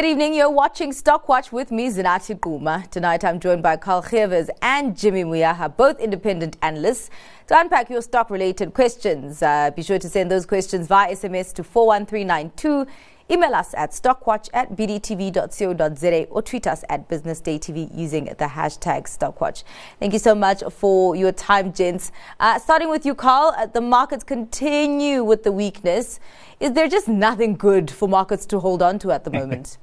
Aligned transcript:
good 0.00 0.04
evening. 0.04 0.32
You're 0.32 0.48
watching 0.48 0.92
Stock 0.92 1.28
Watch 1.28 1.50
with 1.50 1.72
me, 1.72 1.90
Zinathi 1.90 2.38
Gquma. 2.38 2.88
Tonight 2.88 3.24
I'm 3.24 3.40
joined 3.40 3.64
by 3.64 3.76
Karl 3.76 4.00
Gevers 4.00 4.48
and 4.62 4.96
Jimmy 4.96 5.24
Moyaha, 5.24 5.76
both 5.76 5.98
independent 5.98 6.56
analysts, 6.62 7.10
to 7.48 7.58
unpack 7.58 7.90
your 7.90 8.00
stock 8.00 8.30
related 8.30 8.74
questions. 8.74 9.42
Uh, 9.42 9.72
be 9.74 9.82
sure 9.82 9.98
to 9.98 10.08
send 10.08 10.30
those 10.30 10.46
questions 10.46 10.86
via 10.86 11.16
SMS 11.16 11.52
to 11.54 11.64
41392. 11.64 12.86
Email 13.28 13.56
us 13.56 13.74
at 13.74 13.90
stockwatch 13.90 14.48
at 14.54 14.76
bdtv.co.za 14.76 16.26
or 16.30 16.42
tweet 16.42 16.68
us 16.68 16.84
at 16.88 17.08
businessdaytv 17.08 17.90
using 17.92 18.26
the 18.26 18.44
hashtag 18.44 19.02
stockwatch. 19.02 19.64
Thank 19.98 20.12
you 20.12 20.20
so 20.20 20.32
much 20.32 20.62
for 20.70 21.16
your 21.16 21.32
time, 21.32 21.72
gents. 21.72 22.12
Uh, 22.38 22.60
starting 22.60 22.88
with 22.88 23.04
you, 23.04 23.16
Karl, 23.16 23.52
uh, 23.58 23.66
the 23.66 23.80
markets 23.80 24.22
continue 24.22 25.24
with 25.24 25.42
the 25.42 25.50
weakness. 25.50 26.20
Is 26.60 26.74
there 26.74 26.88
just 26.88 27.08
nothing 27.08 27.56
good 27.56 27.90
for 27.90 28.08
markets 28.08 28.46
to 28.46 28.60
hold 28.60 28.80
on 28.80 29.00
to 29.00 29.10
at 29.10 29.24
the 29.24 29.30
moment? 29.40 29.76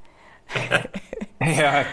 yeah, 1.41 1.87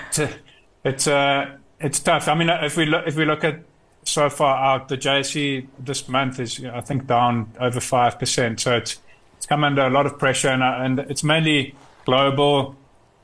it's 0.85 1.07
uh, 1.07 1.57
it's, 1.81 2.01
uh, 2.01 2.05
tough. 2.05 2.29
I 2.29 2.35
mean, 2.35 2.49
if 2.49 2.77
we 2.77 2.87
look 2.87 3.07
if 3.07 3.17
we 3.17 3.25
look 3.25 3.45
at 3.45 3.61
so 4.05 4.29
far 4.29 4.57
out, 4.57 4.89
the 4.89 4.99
JSE 4.99 5.67
this 5.79 6.09
month 6.09 6.41
is 6.41 6.65
I 6.65 6.81
think 6.81 7.07
down 7.07 7.53
over 7.61 7.81
five 7.81 8.19
percent. 8.19 8.61
So 8.61 8.77
it's 8.77 8.99
it's 9.37 9.47
come 9.47 9.65
under 9.65 9.83
a 9.83 9.91
lot 9.91 10.07
of 10.07 10.19
pressure, 10.19 10.49
and, 10.49 10.63
uh, 10.63 10.79
and 10.81 10.99
it's 11.01 11.25
mainly 11.25 11.75
global 12.05 12.77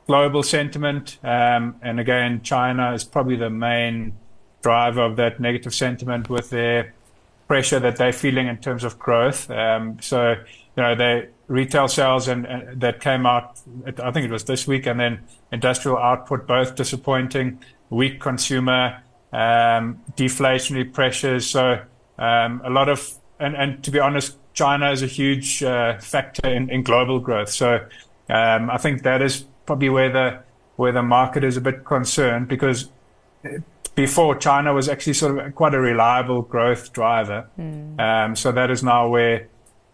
global 0.06 0.42
sentiment. 0.42 1.18
Um, 1.22 1.76
and 1.82 2.00
again, 2.00 2.42
China 2.42 2.92
is 2.94 3.04
probably 3.04 3.36
the 3.36 3.50
main 3.50 4.14
driver 4.62 5.02
of 5.02 5.16
that 5.16 5.38
negative 5.38 5.74
sentiment 5.74 6.28
with 6.28 6.50
their 6.50 6.94
pressure 7.46 7.78
that 7.78 7.96
they're 7.96 8.12
feeling 8.12 8.46
in 8.46 8.56
terms 8.58 8.84
of 8.84 8.98
growth. 8.98 9.50
Um, 9.50 9.98
so 10.00 10.36
you 10.78 10.84
know, 10.84 10.94
they 10.94 11.28
retail 11.48 11.88
sales 11.88 12.28
and, 12.28 12.46
and, 12.46 12.80
that 12.80 13.00
came 13.00 13.26
out. 13.26 13.58
I 13.84 14.12
think 14.12 14.24
it 14.26 14.30
was 14.30 14.44
this 14.44 14.68
week, 14.68 14.86
and 14.86 15.00
then 15.00 15.24
industrial 15.50 15.98
output 15.98 16.46
both 16.46 16.76
disappointing. 16.76 17.58
Weak 17.90 18.20
consumer, 18.20 19.02
um, 19.32 20.00
deflationary 20.16 20.92
pressures. 20.92 21.50
So 21.50 21.80
um, 22.16 22.62
a 22.64 22.70
lot 22.70 22.88
of 22.88 23.12
and, 23.40 23.56
and 23.56 23.82
to 23.82 23.90
be 23.90 23.98
honest, 23.98 24.36
China 24.52 24.92
is 24.92 25.02
a 25.02 25.08
huge 25.08 25.64
uh, 25.64 25.98
factor 25.98 26.48
in, 26.48 26.70
in, 26.70 26.84
global 26.84 27.18
growth. 27.18 27.48
So 27.48 27.84
um, 28.28 28.70
I 28.70 28.76
think 28.78 29.02
that 29.02 29.20
is 29.20 29.46
probably 29.66 29.88
where 29.88 30.12
the 30.12 30.42
where 30.76 30.92
the 30.92 31.02
market 31.02 31.42
is 31.42 31.56
a 31.56 31.60
bit 31.60 31.84
concerned 31.84 32.46
because 32.46 32.88
before 33.96 34.36
China 34.36 34.72
was 34.72 34.88
actually 34.88 35.14
sort 35.14 35.38
of 35.38 35.54
quite 35.56 35.74
a 35.74 35.80
reliable 35.80 36.42
growth 36.42 36.92
driver. 36.92 37.48
Mm. 37.58 37.98
Um, 37.98 38.36
so 38.36 38.52
that 38.52 38.70
is 38.70 38.84
now 38.84 39.08
where 39.08 39.48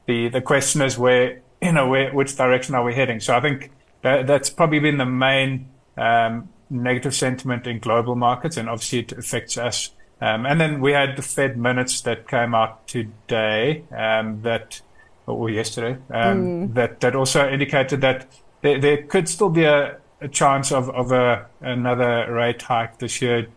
the 0.06 0.28
the 0.28 0.40
question 0.40 0.82
is 0.82 0.98
where 0.98 1.40
you 1.60 1.72
know 1.72 1.88
where 1.88 2.12
which 2.12 2.36
direction 2.36 2.74
are 2.74 2.84
we 2.84 2.94
heading? 2.94 3.20
So 3.20 3.34
I 3.34 3.40
think 3.40 3.70
that, 4.02 4.26
that's 4.26 4.50
probably 4.50 4.80
been 4.80 4.98
the 4.98 5.06
main 5.06 5.68
um, 5.96 6.48
negative 6.70 7.14
sentiment 7.14 7.66
in 7.66 7.78
global 7.78 8.14
markets, 8.14 8.56
and 8.56 8.68
obviously 8.68 9.00
it 9.00 9.12
affects 9.12 9.56
us 9.56 9.90
um, 10.20 10.46
and 10.46 10.60
then 10.60 10.80
we 10.80 10.92
had 10.92 11.16
the 11.16 11.22
Fed 11.22 11.58
minutes 11.58 12.00
that 12.02 12.28
came 12.28 12.54
out 12.54 12.86
today, 12.86 13.84
um, 13.94 14.42
that 14.42 14.80
or 15.26 15.50
yesterday, 15.50 15.98
um, 16.10 16.68
mm. 16.68 16.74
that 16.74 17.00
that 17.00 17.14
also 17.14 17.48
indicated 17.48 18.00
that 18.02 18.26
there, 18.62 18.78
there 18.78 19.02
could 19.02 19.28
still 19.28 19.48
be 19.48 19.64
a, 19.64 19.98
a 20.20 20.28
chance 20.28 20.70
of 20.70 20.88
of 20.90 21.12
a, 21.12 21.46
another 21.60 22.32
rate 22.32 22.62
hike 22.62 22.98
this 22.98 23.20
year, 23.20 23.48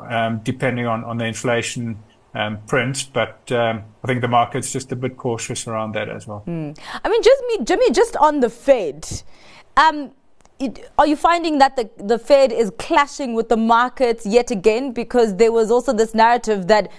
um, 0.00 0.40
depending 0.42 0.86
on 0.86 1.04
on 1.04 1.18
the 1.18 1.26
inflation 1.26 1.98
um, 2.36 2.58
print, 2.66 3.08
but 3.12 3.50
um, 3.50 3.82
I 4.04 4.06
think 4.06 4.20
the 4.20 4.28
market's 4.28 4.70
just 4.70 4.92
a 4.92 4.96
bit 4.96 5.16
cautious 5.16 5.66
around 5.66 5.92
that 5.94 6.08
as 6.08 6.26
well. 6.26 6.44
Mm. 6.46 6.78
I 7.02 7.08
mean, 7.08 7.22
just 7.22 7.42
me, 7.48 7.64
Jimmy, 7.64 7.90
just 7.90 8.16
on 8.16 8.40
the 8.40 8.50
Fed. 8.50 9.22
Um, 9.76 10.12
it, 10.58 10.90
are 10.98 11.06
you 11.06 11.16
finding 11.16 11.58
that 11.58 11.76
the, 11.76 11.88
the 11.96 12.18
Fed 12.18 12.52
is 12.52 12.70
clashing 12.78 13.34
with 13.34 13.48
the 13.48 13.56
markets 13.56 14.26
yet 14.26 14.50
again? 14.50 14.92
Because 14.92 15.36
there 15.36 15.50
was 15.50 15.70
also 15.70 15.92
this 15.92 16.14
narrative 16.14 16.66
that 16.68 16.90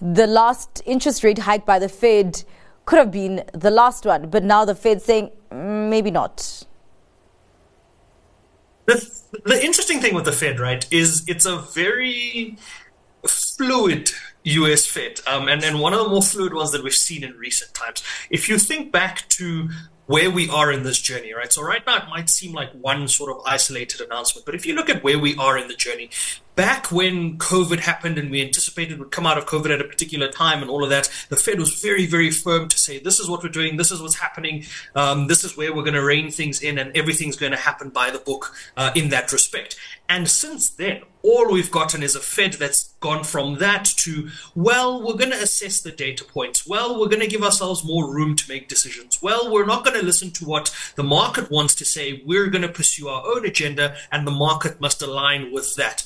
the 0.00 0.26
last 0.26 0.82
interest 0.86 1.24
rate 1.24 1.38
hike 1.38 1.66
by 1.66 1.78
the 1.78 1.88
Fed 1.88 2.44
could 2.84 2.98
have 2.98 3.10
been 3.10 3.44
the 3.52 3.70
last 3.70 4.04
one, 4.04 4.28
but 4.28 4.44
now 4.44 4.64
the 4.64 4.74
Fed's 4.74 5.04
saying 5.04 5.30
mm, 5.50 5.88
maybe 5.88 6.10
not. 6.10 6.64
The, 8.86 9.10
the 9.44 9.64
interesting 9.64 10.00
thing 10.00 10.14
with 10.14 10.26
the 10.26 10.32
Fed, 10.32 10.60
right, 10.60 10.86
is 10.92 11.24
it's 11.26 11.46
a 11.46 11.56
very 11.56 12.58
fluid 13.26 14.10
US 14.44 14.86
Fed, 14.86 15.20
um, 15.26 15.48
and, 15.48 15.62
and 15.64 15.80
one 15.80 15.92
of 15.94 16.00
the 16.00 16.08
more 16.08 16.22
fluid 16.22 16.54
ones 16.54 16.72
that 16.72 16.84
we've 16.84 16.92
seen 16.92 17.24
in 17.24 17.32
recent 17.32 17.74
times. 17.74 18.02
If 18.30 18.48
you 18.48 18.58
think 18.58 18.92
back 18.92 19.28
to 19.30 19.70
where 20.06 20.30
we 20.30 20.48
are 20.50 20.70
in 20.70 20.82
this 20.82 21.00
journey, 21.00 21.32
right? 21.32 21.52
So 21.52 21.62
right 21.62 21.84
now 21.86 21.96
it 21.96 22.08
might 22.10 22.28
seem 22.28 22.52
like 22.52 22.70
one 22.72 23.08
sort 23.08 23.30
of 23.30 23.42
isolated 23.46 24.02
announcement, 24.02 24.44
but 24.44 24.54
if 24.54 24.66
you 24.66 24.74
look 24.74 24.90
at 24.90 25.02
where 25.02 25.18
we 25.18 25.34
are 25.36 25.56
in 25.56 25.68
the 25.68 25.74
journey, 25.74 26.10
back 26.56 26.92
when 26.92 27.38
COVID 27.38 27.80
happened 27.80 28.18
and 28.18 28.30
we 28.30 28.42
anticipated 28.42 28.98
would 28.98 29.10
come 29.10 29.26
out 29.26 29.38
of 29.38 29.46
COVID 29.46 29.72
at 29.72 29.80
a 29.80 29.84
particular 29.84 30.28
time 30.28 30.62
and 30.62 30.70
all 30.70 30.84
of 30.84 30.90
that, 30.90 31.10
the 31.28 31.36
Fed 31.36 31.58
was 31.58 31.80
very, 31.80 32.06
very 32.06 32.30
firm 32.30 32.68
to 32.68 32.78
say, 32.78 32.98
this 32.98 33.18
is 33.18 33.28
what 33.28 33.42
we're 33.42 33.48
doing, 33.48 33.76
this 33.76 33.90
is 33.90 34.00
what's 34.00 34.16
happening, 34.16 34.64
um, 34.94 35.26
this 35.26 35.44
is 35.44 35.56
where 35.56 35.74
we're 35.74 35.82
going 35.82 35.94
to 35.94 36.04
rein 36.04 36.30
things 36.30 36.62
in, 36.62 36.78
and 36.78 36.96
everything's 36.96 37.36
going 37.36 37.52
to 37.52 37.58
happen 37.58 37.90
by 37.90 38.10
the 38.10 38.18
book 38.18 38.54
uh, 38.76 38.90
in 38.94 39.08
that 39.08 39.32
respect. 39.32 39.76
And 40.08 40.28
since 40.28 40.68
then, 40.68 41.02
all 41.22 41.50
we've 41.50 41.70
gotten 41.70 42.02
is 42.02 42.14
a 42.14 42.20
Fed 42.20 42.52
that's 42.54 42.92
gone 43.00 43.24
from 43.24 43.58
that 43.58 43.86
to, 43.86 44.28
well, 44.54 45.02
we're 45.02 45.16
going 45.16 45.30
to 45.30 45.42
assess 45.42 45.80
the 45.80 45.90
data 45.90 46.22
points. 46.22 46.66
Well, 46.66 47.00
we're 47.00 47.08
going 47.08 47.20
to 47.20 47.26
give 47.26 47.42
ourselves 47.42 47.82
more 47.82 48.12
room 48.12 48.36
to 48.36 48.48
make 48.48 48.68
decisions. 48.68 49.22
Well, 49.22 49.50
we're 49.50 49.64
not 49.64 49.84
going 49.84 49.98
to 49.98 50.04
listen 50.04 50.30
to 50.32 50.44
what 50.44 50.74
the 50.96 51.02
market 51.02 51.50
wants 51.50 51.74
to 51.76 51.86
say. 51.86 52.22
We're 52.26 52.48
going 52.48 52.62
to 52.62 52.68
pursue 52.68 53.08
our 53.08 53.24
own 53.24 53.46
agenda, 53.46 53.96
and 54.12 54.26
the 54.26 54.32
market 54.32 54.82
must 54.82 55.00
align 55.00 55.50
with 55.50 55.74
that. 55.76 56.04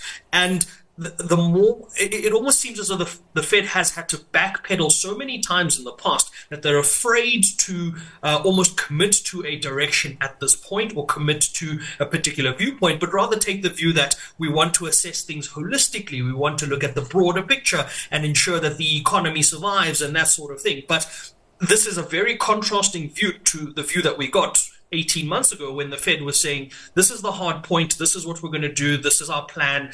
The, 0.98 1.10
the 1.10 1.36
more 1.36 1.86
it, 1.96 2.12
it, 2.12 2.32
almost 2.32 2.58
seems 2.58 2.80
as 2.80 2.88
though 2.88 2.96
the, 2.96 3.18
the 3.32 3.42
Fed 3.42 3.66
has 3.66 3.94
had 3.94 4.08
to 4.08 4.16
backpedal 4.16 4.90
so 4.90 5.16
many 5.16 5.38
times 5.38 5.78
in 5.78 5.84
the 5.84 5.92
past 5.92 6.30
that 6.50 6.62
they're 6.62 6.78
afraid 6.78 7.44
to 7.58 7.94
uh, 8.22 8.42
almost 8.44 8.76
commit 8.76 9.12
to 9.12 9.46
a 9.46 9.56
direction 9.56 10.18
at 10.20 10.40
this 10.40 10.56
point 10.56 10.96
or 10.96 11.06
commit 11.06 11.40
to 11.40 11.78
a 12.00 12.06
particular 12.06 12.52
viewpoint, 12.52 12.98
but 12.98 13.12
rather 13.12 13.38
take 13.38 13.62
the 13.62 13.70
view 13.70 13.92
that 13.92 14.16
we 14.38 14.48
want 14.48 14.74
to 14.74 14.86
assess 14.86 15.22
things 15.22 15.50
holistically. 15.50 16.24
We 16.24 16.32
want 16.32 16.58
to 16.58 16.66
look 16.66 16.82
at 16.82 16.96
the 16.96 17.02
broader 17.02 17.42
picture 17.42 17.86
and 18.10 18.24
ensure 18.24 18.58
that 18.58 18.76
the 18.76 18.98
economy 18.98 19.42
survives 19.42 20.02
and 20.02 20.16
that 20.16 20.28
sort 20.28 20.52
of 20.52 20.60
thing. 20.60 20.82
But 20.88 21.32
this 21.60 21.86
is 21.86 21.96
a 21.96 22.02
very 22.02 22.36
contrasting 22.36 23.10
view 23.10 23.32
to 23.32 23.72
the 23.72 23.84
view 23.84 24.02
that 24.02 24.18
we 24.18 24.28
got 24.28 24.68
18 24.92 25.26
months 25.26 25.52
ago 25.52 25.72
when 25.72 25.90
the 25.90 25.96
Fed 25.96 26.22
was 26.22 26.40
saying, 26.40 26.70
this 26.94 27.10
is 27.10 27.20
the 27.20 27.32
hard 27.32 27.62
point, 27.62 27.98
this 27.98 28.14
is 28.14 28.26
what 28.26 28.42
we're 28.42 28.50
going 28.50 28.62
to 28.62 28.72
do, 28.72 28.96
this 28.96 29.20
is 29.20 29.28
our 29.28 29.44
plan. 29.46 29.92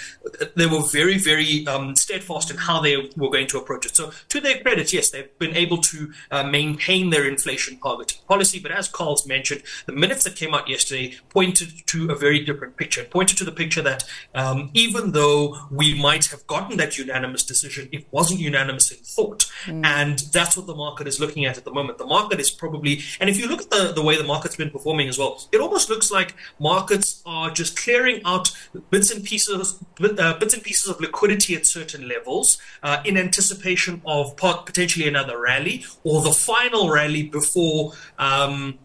They 0.54 0.66
were 0.66 0.82
very, 0.82 1.18
very 1.18 1.66
um, 1.66 1.96
steadfast 1.96 2.50
in 2.50 2.56
how 2.56 2.80
they 2.80 2.96
were 3.16 3.30
going 3.30 3.46
to 3.48 3.58
approach 3.58 3.86
it. 3.86 3.96
So, 3.96 4.12
to 4.28 4.40
their 4.40 4.60
credit, 4.60 4.92
yes, 4.92 5.10
they've 5.10 5.38
been 5.38 5.56
able 5.56 5.78
to 5.78 6.12
uh, 6.30 6.44
maintain 6.44 7.10
their 7.10 7.26
inflation 7.26 7.76
policy. 7.78 8.60
But 8.60 8.70
as 8.70 8.88
Karl's 8.88 9.26
mentioned, 9.26 9.62
the 9.86 9.92
minutes 9.92 10.24
that 10.24 10.36
came 10.36 10.54
out 10.54 10.68
yesterday 10.68 11.16
pointed 11.28 11.86
to 11.86 12.10
a 12.10 12.14
very 12.14 12.44
different 12.44 12.76
picture. 12.76 13.02
It 13.02 13.10
pointed 13.10 13.38
to 13.38 13.44
the 13.44 13.52
picture 13.52 13.82
that 13.82 14.04
um, 14.34 14.70
even 14.74 15.12
though 15.12 15.58
we 15.70 16.00
might 16.00 16.26
have 16.26 16.46
gotten 16.46 16.76
that 16.76 16.98
unanimous 16.98 17.42
decision, 17.42 17.88
it 17.92 18.06
wasn't 18.10 18.40
unanimous 18.40 18.90
in 18.90 18.98
thought. 18.98 19.50
Mm. 19.66 19.84
And 19.84 20.18
that's 20.32 20.56
what 20.56 20.66
the 20.66 20.74
market 20.74 21.08
is 21.08 21.20
looking 21.20 21.44
at 21.44 21.58
at 21.58 21.64
the 21.64 21.72
moment. 21.72 21.98
The 21.98 22.06
market 22.06 22.40
is 22.40 22.50
probably, 22.50 23.00
and 23.20 23.28
if 23.28 23.38
you 23.38 23.48
look 23.48 23.62
at 23.62 23.70
the, 23.70 23.92
the 23.92 24.02
way 24.02 24.16
the 24.16 24.24
market's 24.24 24.56
been 24.56 24.70
performing, 24.70 24.83
performing 24.84 25.08
as 25.08 25.18
well. 25.18 25.42
It 25.50 25.60
almost 25.62 25.88
looks 25.88 26.10
like 26.10 26.34
markets 26.60 27.22
are 27.24 27.50
just 27.50 27.78
clearing 27.78 28.20
out 28.26 28.54
bits 28.90 29.10
and 29.10 29.24
pieces, 29.24 29.80
uh, 29.98 30.38
bits 30.38 30.52
and 30.52 30.62
pieces 30.62 30.88
of 30.90 31.00
liquidity 31.00 31.56
at 31.56 31.64
certain 31.64 32.06
levels 32.06 32.58
uh, 32.82 32.98
in 33.06 33.16
anticipation 33.16 34.02
of 34.04 34.36
potentially 34.36 35.08
another 35.08 35.40
rally 35.40 35.86
or 36.04 36.20
the 36.20 36.32
final 36.32 36.90
rally 36.90 37.22
before. 37.22 37.94
Um, 38.18 38.78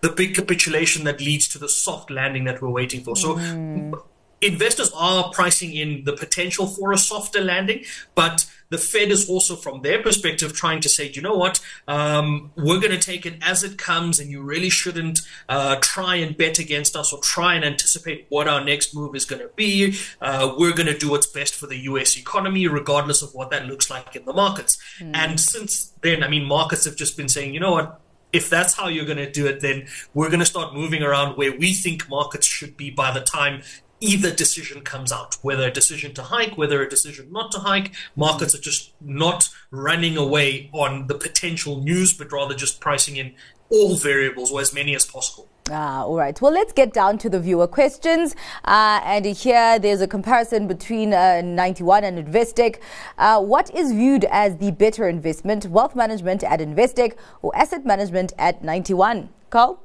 the 0.00 0.10
big 0.10 0.34
capitulation 0.34 1.04
that 1.04 1.20
leads 1.20 1.48
to 1.48 1.58
the 1.58 1.68
soft 1.68 2.10
landing 2.10 2.44
that 2.44 2.60
we're 2.60 2.68
waiting 2.68 3.02
for. 3.02 3.16
So, 3.16 3.36
mm. 3.36 3.94
investors 4.42 4.90
are 4.94 5.30
pricing 5.32 5.72
in 5.72 6.04
the 6.04 6.12
potential 6.12 6.66
for 6.66 6.92
a 6.92 6.98
softer 6.98 7.40
landing, 7.40 7.84
but 8.14 8.44
the 8.74 8.78
Fed 8.78 9.12
is 9.12 9.30
also, 9.30 9.54
from 9.54 9.82
their 9.82 10.02
perspective, 10.02 10.52
trying 10.52 10.80
to 10.80 10.88
say, 10.88 11.08
you 11.08 11.22
know 11.22 11.36
what, 11.36 11.60
um, 11.86 12.50
we're 12.56 12.80
going 12.80 12.90
to 12.90 12.98
take 12.98 13.24
it 13.24 13.34
as 13.40 13.62
it 13.62 13.78
comes, 13.78 14.18
and 14.18 14.28
you 14.28 14.42
really 14.42 14.68
shouldn't 14.68 15.20
uh, 15.48 15.76
try 15.80 16.16
and 16.16 16.36
bet 16.36 16.58
against 16.58 16.96
us 16.96 17.12
or 17.12 17.20
try 17.20 17.54
and 17.54 17.64
anticipate 17.64 18.26
what 18.30 18.48
our 18.48 18.64
next 18.64 18.92
move 18.92 19.14
is 19.14 19.24
going 19.24 19.40
to 19.40 19.50
be. 19.54 19.96
Uh, 20.20 20.52
we're 20.58 20.72
going 20.72 20.88
to 20.88 20.98
do 20.98 21.08
what's 21.08 21.28
best 21.28 21.54
for 21.54 21.68
the 21.68 21.76
US 21.90 22.18
economy, 22.18 22.66
regardless 22.66 23.22
of 23.22 23.32
what 23.32 23.50
that 23.50 23.66
looks 23.66 23.88
like 23.90 24.16
in 24.16 24.24
the 24.24 24.32
markets. 24.32 24.76
Mm. 24.98 25.12
And 25.14 25.38
since 25.38 25.92
then, 26.02 26.24
I 26.24 26.28
mean, 26.28 26.44
markets 26.44 26.84
have 26.84 26.96
just 26.96 27.16
been 27.16 27.28
saying, 27.28 27.54
you 27.54 27.60
know 27.60 27.70
what, 27.70 28.00
if 28.32 28.50
that's 28.50 28.74
how 28.74 28.88
you're 28.88 29.04
going 29.04 29.18
to 29.18 29.30
do 29.30 29.46
it, 29.46 29.60
then 29.60 29.86
we're 30.14 30.30
going 30.30 30.40
to 30.40 30.46
start 30.46 30.74
moving 30.74 31.04
around 31.04 31.36
where 31.36 31.56
we 31.56 31.72
think 31.72 32.08
markets 32.08 32.48
should 32.48 32.76
be 32.76 32.90
by 32.90 33.12
the 33.12 33.20
time 33.20 33.62
either 34.00 34.30
decision 34.30 34.82
comes 34.82 35.12
out, 35.12 35.36
whether 35.42 35.66
a 35.66 35.70
decision 35.70 36.12
to 36.14 36.22
hike, 36.22 36.58
whether 36.58 36.82
a 36.82 36.88
decision 36.88 37.28
not 37.30 37.52
to 37.52 37.60
hike. 37.60 37.92
Markets 38.16 38.54
are 38.54 38.60
just 38.60 38.92
not 39.00 39.48
running 39.70 40.16
away 40.16 40.70
on 40.72 41.06
the 41.06 41.14
potential 41.14 41.80
news, 41.80 42.12
but 42.12 42.30
rather 42.32 42.54
just 42.54 42.80
pricing 42.80 43.16
in 43.16 43.34
all 43.70 43.96
variables 43.96 44.52
or 44.52 44.60
as 44.60 44.74
many 44.74 44.94
as 44.94 45.06
possible. 45.06 45.48
Ah, 45.70 46.02
all 46.02 46.16
right. 46.16 46.38
Well, 46.42 46.52
let's 46.52 46.74
get 46.74 46.92
down 46.92 47.16
to 47.18 47.30
the 47.30 47.40
viewer 47.40 47.66
questions. 47.66 48.36
Uh, 48.66 49.00
and 49.02 49.24
here 49.24 49.78
there's 49.78 50.02
a 50.02 50.06
comparison 50.06 50.68
between 50.68 51.14
uh, 51.14 51.40
91 51.40 52.04
and 52.04 52.18
Investec. 52.18 52.80
Uh, 53.16 53.40
what 53.40 53.74
is 53.74 53.92
viewed 53.92 54.26
as 54.30 54.58
the 54.58 54.72
better 54.72 55.08
investment, 55.08 55.66
wealth 55.66 55.96
management 55.96 56.44
at 56.44 56.60
Investec 56.60 57.16
or 57.40 57.56
asset 57.56 57.86
management 57.86 58.34
at 58.38 58.62
91? 58.62 59.30
Karl? 59.48 59.80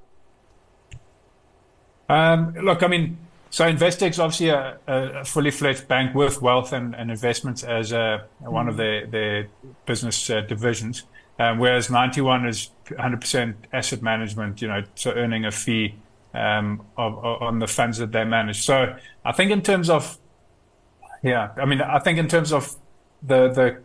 Um, 2.10 2.54
look, 2.56 2.84
I 2.84 2.88
mean, 2.88 3.18
so 3.50 3.66
Investec 3.66 4.12
is 4.12 4.19
obviously 4.19 4.50
a, 4.50 4.78
a, 4.88 5.25
fully 5.25 5.51
fledged 5.51 5.88
bank 5.88 6.13
with 6.13 6.42
wealth 6.42 6.72
and, 6.72 6.96
and 6.96 7.10
investments 7.10 7.63
as 7.63 7.92
a, 7.92 8.25
one 8.40 8.68
mm. 8.68 8.69
of 8.69 8.78
their, 8.78 9.07
their 9.07 9.48
business 9.86 10.30
uh, 10.30 10.42
divisions. 10.42 11.04
Um, 11.40 11.57
whereas 11.57 11.90
91 11.90 12.48
is 12.48 12.69
100% 12.88 13.56
asset 13.72 14.01
management, 14.01 14.62
you 14.62 14.68
know, 14.68 14.84
so 14.96 15.12
earning 15.12 15.46
a 15.46 15.51
fee 15.51 15.96
um, 16.34 16.86
of, 16.98 17.18
of, 17.24 17.42
on 17.42 17.60
the 17.60 17.68
funds 17.68 17.98
that 17.98 18.12
they 18.12 18.24
manage. 18.25 18.62
So 18.62 18.96
I 19.24 19.31
think 19.31 19.50
in 19.52 19.62
terms 19.62 19.90
of, 19.90 20.18
yeah, 21.24 21.52
I 21.57 21.66
mean, 21.66 21.81
I 21.81 22.00
think 22.00 22.19
in 22.19 22.28
terms 22.28 22.52
of 22.52 22.75
the 23.22 23.50
the 23.50 23.81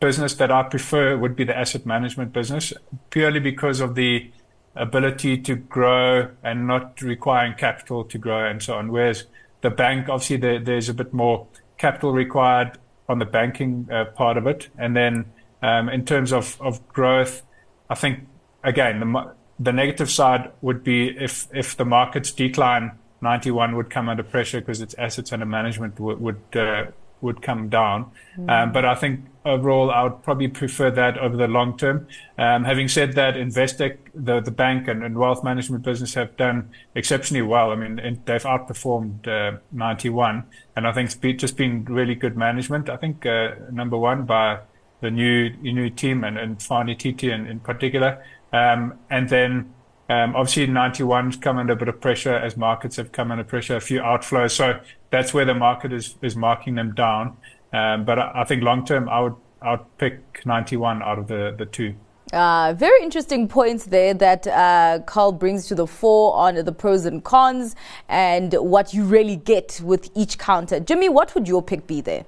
business 0.00 0.34
that 0.34 0.50
I 0.50 0.64
prefer 0.64 1.16
would 1.16 1.36
be 1.36 1.44
the 1.44 1.56
asset 1.56 1.86
management 1.86 2.32
business, 2.32 2.72
purely 3.10 3.40
because 3.40 3.80
of 3.80 3.94
the 3.94 4.30
ability 4.80 5.38
to 5.38 5.56
grow 5.56 6.30
and 6.42 6.66
not 6.66 7.00
requiring 7.02 7.54
capital 7.54 8.04
to 8.04 8.18
grow 8.18 8.48
and 8.48 8.62
so 8.62 8.74
on. 8.74 8.92
Whereas 8.92 9.24
the 9.60 9.70
bank, 9.70 10.08
obviously, 10.08 10.36
there, 10.36 10.58
there's 10.58 10.88
a 10.88 10.94
bit 10.94 11.12
more 11.12 11.46
capital 11.76 12.12
required 12.12 12.78
on 13.08 13.18
the 13.18 13.24
banking 13.24 13.88
uh, 13.90 14.04
part 14.06 14.36
of 14.36 14.46
it, 14.46 14.68
and 14.76 14.94
then 14.94 15.24
um, 15.62 15.88
in 15.88 16.04
terms 16.04 16.32
of, 16.32 16.60
of 16.60 16.86
growth, 16.88 17.42
I 17.88 17.94
think 17.94 18.26
again 18.62 19.00
the 19.00 19.34
the 19.60 19.72
negative 19.72 20.10
side 20.10 20.50
would 20.60 20.84
be 20.84 21.08
if 21.08 21.48
if 21.52 21.76
the 21.76 21.84
markets 21.84 22.30
decline, 22.30 22.92
91 23.20 23.76
would 23.76 23.90
come 23.90 24.08
under 24.08 24.22
pressure 24.22 24.60
because 24.60 24.80
its 24.80 24.94
assets 24.98 25.32
under 25.32 25.46
management 25.46 25.98
would 25.98 26.20
would, 26.20 26.56
uh, 26.56 26.86
would 27.20 27.42
come 27.42 27.68
down. 27.68 28.10
Mm. 28.36 28.50
Um, 28.50 28.72
but 28.72 28.84
I 28.84 28.94
think 28.94 29.24
overall, 29.48 29.90
I 29.90 30.04
would 30.04 30.22
probably 30.22 30.48
prefer 30.48 30.90
that 30.90 31.18
over 31.18 31.36
the 31.36 31.48
long 31.48 31.76
term. 31.76 32.06
Um, 32.36 32.64
having 32.64 32.88
said 32.88 33.14
that, 33.14 33.34
Investec, 33.34 33.98
the 34.14 34.40
the 34.40 34.50
bank 34.50 34.88
and, 34.88 35.02
and, 35.02 35.18
wealth 35.18 35.42
management 35.42 35.82
business 35.82 36.14
have 36.14 36.36
done 36.36 36.70
exceptionally 36.94 37.42
well. 37.42 37.72
I 37.72 37.76
mean, 37.76 37.96
they've 38.24 38.42
outperformed 38.42 39.26
uh, 39.26 39.58
91, 39.72 40.44
and 40.76 40.86
I 40.86 40.92
think 40.92 41.10
it's 41.22 41.40
just 41.40 41.56
been 41.56 41.84
really 41.86 42.14
good 42.14 42.36
management. 42.36 42.88
I 42.88 42.96
think 42.96 43.26
uh, 43.26 43.54
number 43.72 43.96
one 43.96 44.24
by 44.24 44.60
the 45.00 45.10
new 45.10 45.50
new 45.62 45.90
team 45.90 46.24
and, 46.24 46.38
and 46.38 46.62
Fani 46.62 46.94
Titi 46.94 47.30
in, 47.30 47.46
in 47.46 47.60
particular. 47.60 48.22
Um, 48.52 48.98
and 49.10 49.28
then 49.28 49.74
um, 50.08 50.34
obviously 50.34 50.66
91's 50.66 51.36
come 51.36 51.58
under 51.58 51.74
a 51.74 51.76
bit 51.76 51.88
of 51.88 52.00
pressure 52.00 52.34
as 52.34 52.56
markets 52.56 52.96
have 52.96 53.12
come 53.12 53.30
under 53.30 53.44
pressure, 53.44 53.76
a 53.76 53.80
few 53.80 54.00
outflows. 54.00 54.52
So 54.52 54.80
that's 55.10 55.34
where 55.34 55.44
the 55.44 55.54
market 55.54 55.92
is, 55.92 56.16
is 56.22 56.34
marking 56.34 56.74
them 56.76 56.94
down. 56.94 57.36
Um, 57.72 58.04
but 58.04 58.18
I, 58.18 58.42
I 58.42 58.44
think 58.44 58.62
long 58.62 58.84
term, 58.84 59.08
I 59.08 59.20
would, 59.20 59.34
I 59.60 59.72
would 59.72 59.98
pick 59.98 60.46
91 60.46 61.02
out 61.02 61.18
of 61.18 61.28
the, 61.28 61.54
the 61.56 61.66
two. 61.66 61.94
Uh, 62.32 62.74
very 62.74 63.02
interesting 63.02 63.48
points 63.48 63.86
there 63.86 64.12
that 64.12 64.46
uh, 64.46 65.00
Karl 65.06 65.32
brings 65.32 65.66
to 65.68 65.74
the 65.74 65.86
fore 65.86 66.34
on 66.34 66.56
the 66.56 66.72
pros 66.72 67.06
and 67.06 67.24
cons 67.24 67.74
and 68.08 68.52
what 68.52 68.92
you 68.92 69.04
really 69.04 69.36
get 69.36 69.80
with 69.82 70.10
each 70.14 70.38
counter. 70.38 70.78
Jimmy, 70.78 71.08
what 71.08 71.34
would 71.34 71.48
your 71.48 71.62
pick 71.62 71.86
be 71.86 72.00
there? 72.00 72.26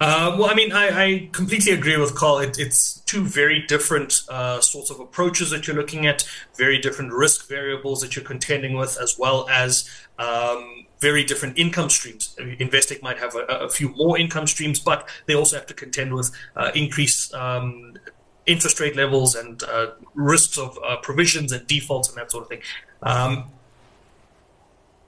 Uh, 0.00 0.34
well, 0.38 0.50
I 0.50 0.54
mean, 0.54 0.72
I, 0.72 1.04
I, 1.04 1.28
completely 1.30 1.72
agree 1.72 1.98
with 1.98 2.14
Karl. 2.14 2.38
It, 2.38 2.58
it's 2.58 3.00
two 3.00 3.22
very 3.22 3.60
different 3.60 4.22
uh, 4.30 4.62
sorts 4.62 4.88
of 4.88 4.98
approaches 4.98 5.50
that 5.50 5.66
you're 5.66 5.76
looking 5.76 6.06
at, 6.06 6.26
very 6.56 6.78
different 6.78 7.12
risk 7.12 7.46
variables 7.46 8.00
that 8.00 8.16
you're 8.16 8.24
contending 8.24 8.72
with, 8.72 8.96
as 8.98 9.18
well 9.18 9.46
as 9.50 9.90
um, 10.18 10.86
very 11.00 11.24
different 11.24 11.58
income 11.58 11.90
streams. 11.90 12.36
Investec 12.38 13.02
might 13.02 13.18
have 13.18 13.34
a, 13.34 13.44
a, 13.46 13.68
few 13.68 13.88
more 13.90 14.18
income 14.18 14.46
streams, 14.46 14.78
but 14.78 15.08
they 15.26 15.34
also 15.34 15.56
have 15.56 15.66
to 15.66 15.74
contend 15.74 16.14
with 16.14 16.30
uh, 16.56 16.70
increased 16.74 17.32
um, 17.34 17.94
interest 18.46 18.80
rate 18.80 18.96
levels 18.96 19.34
and 19.34 19.62
uh, 19.62 19.92
risks 20.14 20.58
of 20.58 20.78
uh, 20.84 20.96
provisions 20.98 21.52
and 21.52 21.66
defaults 21.66 22.08
and 22.08 22.18
that 22.18 22.30
sort 22.30 22.42
of 22.42 22.48
thing. 22.48 22.60
Um, 23.02 23.46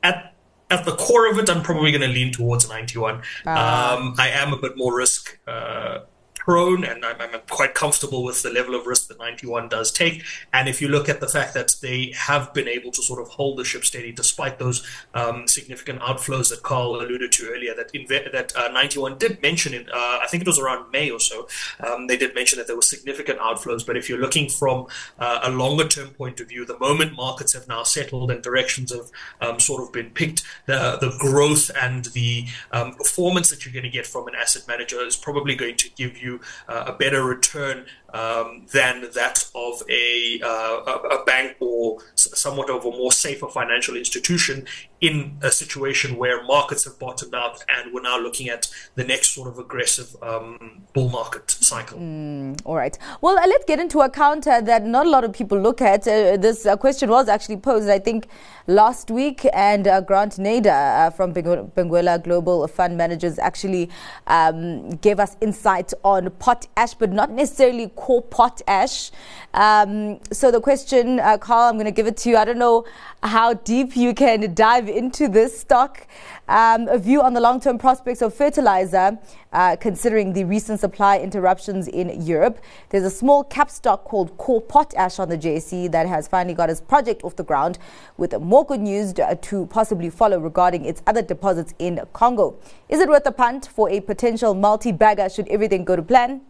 at 0.03 0.35
at 0.71 0.87
the 0.87 0.97
core 0.97 1.31
of 1.31 1.39
it, 1.39 1.51
I'm 1.51 1.63
probably 1.63 1.91
going 1.91 2.01
to 2.01 2.09
lean 2.09 2.33
towards 2.33 2.67
91. 2.67 3.17
Uh, 3.45 3.51
um, 3.51 4.15
I 4.19 4.29
am 4.29 4.55
a 4.55 4.57
bit 4.57 4.77
more 4.77 4.97
risk 4.97 5.39
uh, 5.47 6.01
prone, 6.45 6.83
and 6.85 7.05
I'm, 7.05 7.21
I'm, 7.21 7.41
quite 7.49 7.75
comfortable 7.75 8.25
with 8.25 8.43
the 8.43 8.51
level 8.51 8.75
of 8.75 8.87
risk 8.87 9.07
that 9.09 9.19
91 9.19 9.69
does 9.69 9.93
take. 9.93 10.25
And 10.53 10.69
if 10.69 10.83
you 10.83 10.89
look 10.89 11.09
at 11.09 11.21
the 11.21 11.29
fact 11.29 11.55
that 11.55 11.77
they 11.81 12.13
have 12.17 12.53
been 12.53 12.67
able 12.67 12.91
to 12.93 13.03
sort 13.03 13.21
of 13.21 13.29
hold 13.29 13.59
the 13.59 13.65
ship 13.65 13.85
steady 13.85 14.11
despite 14.11 14.59
those 14.59 14.85
um, 15.15 15.47
significant 15.47 16.01
outflows 16.01 16.51
that 16.51 16.63
Karl 16.63 16.97
alluded 17.01 17.31
to 17.33 17.49
earlier, 17.49 17.75
that 17.75 17.93
inve- 17.93 18.33
that 18.33 18.57
uh, 18.57 18.69
91 18.69 19.19
did 19.19 19.41
mention 19.41 19.73
it. 19.73 19.89
Uh, 19.89 20.19
I 20.23 20.27
think 20.29 20.41
it 20.41 20.47
was 20.47 20.59
around 20.59 20.91
May 20.91 21.11
or 21.11 21.21
so. 21.21 21.47
Um, 21.87 22.09
they 22.09 22.17
did 22.17 22.35
mention 22.35 22.59
that 22.59 22.67
there 22.67 22.77
were 22.77 22.83
significant 22.83 23.39
outflows. 23.39 23.87
But 23.87 23.97
if 23.97 24.09
you're 24.09 24.19
looking 24.19 24.49
from 24.49 24.87
uh, 25.21 25.41
a 25.45 25.51
longer 25.51 25.87
term 25.87 26.11
point 26.11 26.41
of 26.41 26.49
view, 26.49 26.65
the 26.65 26.79
moment 26.79 27.15
markets 27.15 27.53
have 27.53 27.69
now 27.69 27.85
settled 27.85 28.31
and 28.33 28.43
directions 28.43 28.93
have 28.93 29.11
um, 29.41 29.61
sort 29.61 29.83
of 29.83 29.93
been 29.93 30.11
picked, 30.11 30.43
the 30.67 30.99
the 31.01 31.15
growth 31.19 31.71
and 31.81 32.07
the 32.07 32.47
um, 32.73 32.95
performance 32.95 33.51
that 33.51 33.65
you're 33.65 33.73
going 33.73 33.85
to 33.85 33.91
get 33.91 34.07
from 34.07 34.27
an 34.27 34.35
asset 34.35 34.67
manager 34.67 35.01
is 35.05 35.17
probably 35.17 35.55
going 35.55 35.77
to 35.77 35.89
give 35.91 36.19
you 36.19 36.32
uh, 36.69 36.85
a 36.89 36.93
better 36.93 37.25
return 37.25 37.87
um, 38.13 38.67
than 38.73 39.11
that 39.15 39.49
of 39.55 39.83
a, 39.89 40.41
uh, 40.43 41.19
a 41.21 41.25
bank 41.25 41.57
or 41.61 41.99
somewhat 42.15 42.71
of 42.71 42.85
a 42.85 42.91
more 42.91 43.13
safer 43.13 43.49
financial 43.49 43.97
institution 43.97 44.67
in 45.01 45.37
a 45.43 45.51
situation 45.51 46.17
where 46.17 46.45
markets 46.45 46.85
have 46.85 46.97
bottomed 46.99 47.35
out 47.35 47.65
and 47.69 47.93
we're 47.93 48.01
now 48.03 48.19
looking 48.19 48.49
at 48.49 48.69
the 48.95 49.03
next 49.03 49.35
sort 49.35 49.49
of 49.49 49.59
aggressive 49.59 50.15
um, 50.23 50.83
bull 50.93 51.09
market 51.09 51.51
cycle. 51.51 51.99
Mm, 51.99 52.61
all 52.65 52.77
right. 52.77 52.97
Well, 53.21 53.37
uh, 53.37 53.47
let's 53.49 53.65
get 53.65 53.81
into 53.81 54.01
a 54.01 54.09
counter 54.09 54.61
that 54.61 54.85
not 54.85 55.07
a 55.07 55.11
lot 55.11 55.25
of 55.25 55.33
people 55.33 55.59
look 55.59 55.83
at. 55.83 56.07
Uh, 56.07 56.37
this 56.37 56.67
uh, 56.67 56.77
question 56.77 57.11
was 57.11 57.29
actually 57.29 57.57
posed, 57.57 57.89
I 57.89 57.99
think, 57.99 58.29
last 58.69 59.11
week, 59.11 59.45
and 59.53 59.89
uh, 59.89 60.01
Grant 60.03 60.37
Nader 60.37 61.07
uh, 61.07 61.11
from 61.11 61.35
Benguela 61.35 62.23
Global 62.23 62.69
Fund 62.69 62.97
Managers 62.97 63.41
actually 63.41 63.91
um, 64.29 64.91
gave 64.91 65.19
us 65.19 65.37
insight 65.41 65.93
on 66.05 66.31
potash, 66.31 66.95
but 66.95 67.11
not 67.11 67.33
necessarily 67.33 67.89
Kore 68.03 68.21
Potash. 68.21 69.13
Um, 69.55 70.19
so 70.33 70.51
the 70.51 70.61
question, 70.61 71.21
uh, 71.21 71.39
Carl, 71.39 71.69
I'm 71.69 71.77
going 71.77 71.85
to 71.85 71.93
give 71.93 72.09
it 72.09 72.17
to 72.17 72.31
you. 72.31 72.37
I 72.37 72.45
don't 72.45 72.59
know 72.59 72.85
how 73.23 73.55
deep 73.55 73.97
you 73.97 74.13
can 74.13 74.55
dive 74.55 74.89
into 74.89 75.29
this 75.29 75.61
stock. 75.61 76.09
Um, 76.49 76.89
a 76.89 76.99
view 76.99 77.23
on 77.23 77.33
the 77.33 77.41
long 77.41 77.61
term 77.61 77.79
prospects 77.79 78.21
of 78.21 78.35
fertilizer, 78.35 79.21
uh, 79.53 79.77
considering 79.77 80.33
the 80.33 80.43
recent 80.43 80.81
supply 80.81 81.21
interruptions 81.21 81.87
in 81.87 82.21
Europe. 82.21 82.59
There's 82.89 83.05
a 83.05 83.11
small 83.11 83.45
cap 83.45 83.71
stock 83.71 84.03
called 84.03 84.37
Kore 84.37 84.61
Potash 84.61 85.21
on 85.21 85.29
the 85.29 85.39
JSE 85.39 85.93
that 85.93 86.09
has 86.09 86.27
finally 86.27 86.55
got 86.55 86.71
its 86.71 86.81
project 86.81 87.23
off 87.23 87.37
the 87.37 87.45
ground, 87.45 87.79
with 88.17 88.37
more 88.41 88.67
good 88.67 88.81
news 88.81 89.13
to 89.13 89.67
possibly 89.67 90.11
follow 90.11 90.41
regarding 90.41 90.85
its 90.87 91.05
other 91.07 91.23
deposits 91.23 91.73
in 91.79 92.01
Congo. 92.13 92.59
Is 92.89 92.99
it 92.99 93.09
worth 93.09 93.27
a 93.27 93.33
punt 93.33 93.69
for 93.73 93.89
a 93.91 94.01
potential 94.01 94.55
multi 94.55 94.91
bagger 94.91 95.29
should 95.29 95.47
everything 95.47 95.85
go 95.85 95.95
to 95.95 96.03
plan? 96.03 96.41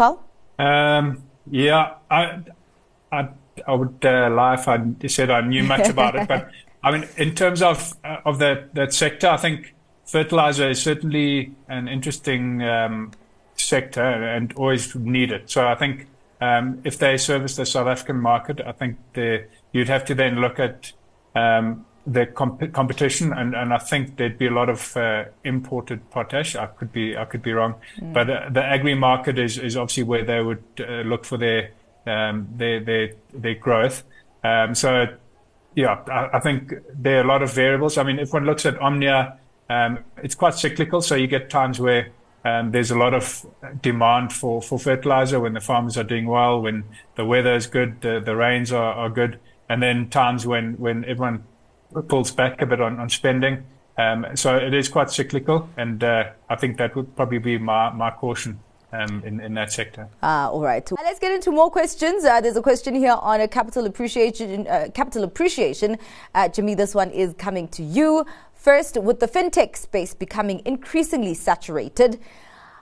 Karl? 0.00 0.24
Um, 0.58 1.24
yeah, 1.50 1.94
I, 2.10 2.38
I, 3.12 3.28
I 3.68 3.74
would 3.74 4.02
uh, 4.02 4.30
lie 4.30 4.54
if 4.54 4.66
I 4.66 4.80
said 5.06 5.30
I 5.30 5.42
knew 5.42 5.62
much 5.62 5.88
about 5.94 6.16
it, 6.16 6.26
but 6.26 6.50
I 6.82 6.90
mean, 6.90 7.06
in 7.18 7.34
terms 7.34 7.60
of 7.60 7.92
uh, 8.02 8.16
of 8.24 8.38
that 8.38 8.74
that 8.74 8.94
sector, 8.94 9.28
I 9.28 9.36
think 9.36 9.74
fertilizer 10.06 10.70
is 10.70 10.80
certainly 10.80 11.52
an 11.68 11.86
interesting 11.86 12.62
um, 12.62 13.12
sector 13.56 14.00
and 14.02 14.54
always 14.54 14.94
needed. 14.94 15.50
So 15.50 15.68
I 15.68 15.74
think 15.74 16.06
um, 16.40 16.80
if 16.84 16.96
they 16.96 17.18
service 17.18 17.56
the 17.56 17.66
South 17.66 17.86
African 17.86 18.16
market, 18.16 18.62
I 18.66 18.72
think 18.72 18.96
the, 19.12 19.44
you'd 19.72 19.88
have 19.88 20.06
to 20.06 20.14
then 20.14 20.40
look 20.40 20.58
at 20.58 20.92
um, 21.34 21.84
the 22.06 22.26
comp- 22.26 22.72
competition, 22.72 23.32
and, 23.32 23.54
and 23.54 23.72
I 23.72 23.78
think 23.78 24.16
there'd 24.16 24.38
be 24.38 24.46
a 24.46 24.50
lot 24.50 24.68
of 24.68 24.96
uh, 24.96 25.24
imported 25.44 26.10
potash. 26.10 26.56
I 26.56 26.66
could 26.66 26.92
be 26.92 27.16
I 27.16 27.24
could 27.24 27.42
be 27.42 27.52
wrong, 27.52 27.74
mm. 27.98 28.12
but 28.12 28.30
uh, 28.30 28.48
the 28.50 28.64
agri 28.64 28.94
market 28.94 29.38
is, 29.38 29.58
is 29.58 29.76
obviously 29.76 30.04
where 30.04 30.24
they 30.24 30.42
would 30.42 30.62
uh, 30.80 31.02
look 31.02 31.24
for 31.24 31.36
their 31.36 31.70
um, 32.06 32.48
their 32.56 32.80
their 32.80 33.12
their 33.32 33.54
growth. 33.54 34.04
Um, 34.42 34.74
so 34.74 35.06
yeah, 35.74 36.02
I, 36.08 36.38
I, 36.38 36.40
think 36.40 36.72
there 36.92 37.18
are 37.18 37.24
a 37.24 37.26
lot 37.26 37.42
of 37.42 37.52
variables. 37.52 37.98
I 37.98 38.02
mean, 38.02 38.18
if 38.18 38.32
one 38.32 38.44
looks 38.44 38.66
at 38.66 38.80
Omnia, 38.80 39.38
um, 39.68 39.98
it's 40.22 40.34
quite 40.34 40.54
cyclical. 40.54 41.02
So 41.02 41.14
you 41.14 41.26
get 41.26 41.50
times 41.50 41.78
where 41.78 42.08
um, 42.44 42.70
there's 42.70 42.90
a 42.90 42.96
lot 42.96 43.14
of 43.14 43.46
demand 43.82 44.32
for, 44.32 44.62
for 44.62 44.78
fertilizer 44.78 45.38
when 45.38 45.52
the 45.52 45.60
farmers 45.60 45.96
are 45.96 46.04
doing 46.04 46.26
well, 46.26 46.60
when 46.60 46.84
the 47.16 47.24
weather 47.24 47.54
is 47.54 47.66
good, 47.66 48.00
the, 48.00 48.20
the 48.20 48.34
rains 48.34 48.72
are, 48.72 48.94
are 48.94 49.10
good, 49.10 49.38
and 49.68 49.82
then 49.82 50.08
times 50.08 50.46
when, 50.46 50.74
when 50.74 51.04
everyone 51.04 51.44
pulls 52.08 52.30
back 52.30 52.62
a 52.62 52.66
bit 52.66 52.80
on, 52.80 52.98
on 52.98 53.08
spending. 53.08 53.64
Um, 53.98 54.26
so 54.34 54.56
it 54.56 54.72
is 54.72 54.88
quite 54.88 55.10
cyclical, 55.10 55.68
and 55.76 56.02
uh, 56.02 56.30
I 56.48 56.56
think 56.56 56.78
that 56.78 56.96
would 56.96 57.14
probably 57.16 57.38
be 57.38 57.58
my, 57.58 57.90
my 57.92 58.10
caution. 58.10 58.60
um, 58.92 59.22
in, 59.24 59.40
in 59.40 59.54
that 59.54 59.72
sector. 59.72 60.08
Ah, 60.22 60.48
all 60.48 60.62
right. 60.62 60.88
let's 61.02 61.18
get 61.18 61.32
into 61.32 61.50
more 61.50 61.70
questions. 61.70 62.24
Uh, 62.24 62.40
there's 62.40 62.56
a 62.56 62.62
question 62.62 62.94
here 62.94 63.16
on 63.20 63.40
a 63.40 63.48
capital 63.48 63.86
appreciation. 63.86 64.66
Uh, 64.66 64.88
capital 64.92 65.24
appreciation. 65.24 65.96
Uh, 66.34 66.48
Jimmy, 66.48 66.74
this 66.74 66.94
one 66.94 67.10
is 67.10 67.34
coming 67.34 67.68
to 67.68 67.82
you. 67.82 68.24
First, 68.54 68.96
with 68.96 69.20
the 69.20 69.28
fintech 69.28 69.76
space 69.76 70.12
becoming 70.12 70.60
increasingly 70.64 71.34
saturated, 71.34 72.20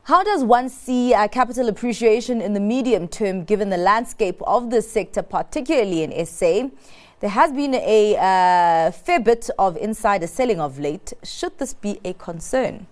how 0.04 0.24
does 0.24 0.42
one 0.42 0.68
see 0.68 1.14
uh, 1.14 1.28
capital 1.28 1.68
appreciation 1.68 2.40
in 2.40 2.54
the 2.54 2.60
medium 2.60 3.06
term 3.06 3.44
given 3.44 3.68
the 3.68 3.76
landscape 3.76 4.40
of 4.42 4.70
this 4.70 4.90
sector, 4.90 5.22
particularly 5.22 6.02
in 6.02 6.26
SA? 6.26 6.70
There 7.20 7.30
has 7.30 7.50
been 7.50 7.74
a 7.74 8.16
uh, 8.16 8.90
fair 8.92 9.18
bit 9.18 9.50
of 9.58 9.76
insider 9.76 10.28
selling 10.28 10.60
of 10.60 10.78
late. 10.78 11.12
Should 11.24 11.58
this 11.58 11.74
be 11.74 11.98
a 12.04 12.12
concern? 12.12 12.86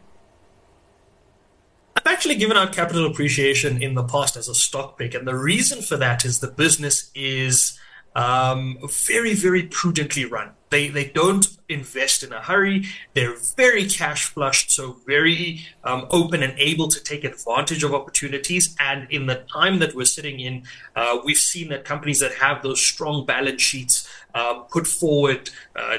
I've 1.95 2.07
actually 2.07 2.35
given 2.35 2.57
out 2.57 2.73
capital 2.73 3.07
appreciation 3.07 3.81
in 3.81 3.95
the 3.95 4.03
past 4.03 4.37
as 4.37 4.49
a 4.49 4.55
stock 4.55 4.99
pick, 4.99 5.15
and 5.15 5.27
the 5.27 5.37
reason 5.37 5.81
for 5.81 5.97
that 5.97 6.25
is 6.25 6.41
the 6.41 6.49
business 6.49 7.11
is 7.15 7.79
um, 8.17 8.79
very, 8.89 9.35
very 9.35 9.65
prudently 9.65 10.25
run. 10.25 10.53
They 10.71 10.89
they 10.89 11.05
don't 11.05 11.47
invest 11.69 12.23
in 12.23 12.33
a 12.33 12.41
hurry. 12.41 12.87
They're 13.13 13.37
very 13.37 13.87
cash 13.87 14.25
flushed, 14.25 14.71
so 14.71 14.97
very 15.07 15.67
um, 15.85 16.07
open 16.11 16.43
and 16.43 16.59
able 16.59 16.89
to 16.89 17.01
take 17.01 17.25
advantage 17.25 17.85
of 17.85 17.95
opportunities. 17.95 18.75
And 18.81 19.07
in 19.11 19.27
the 19.27 19.45
time 19.53 19.79
that 19.81 19.95
we're 19.95 20.07
sitting 20.07 20.41
in, 20.41 20.65
uh, 20.97 21.19
we've 21.25 21.37
seen 21.37 21.69
that 21.69 21.85
companies 21.85 22.19
that 22.21 22.35
have 22.37 22.63
those 22.63 22.81
strong 22.81 23.27
balance 23.27 23.63
sheets 23.63 24.09
uh, 24.35 24.61
put 24.61 24.87
forward. 24.87 25.51
Uh, 25.77 25.99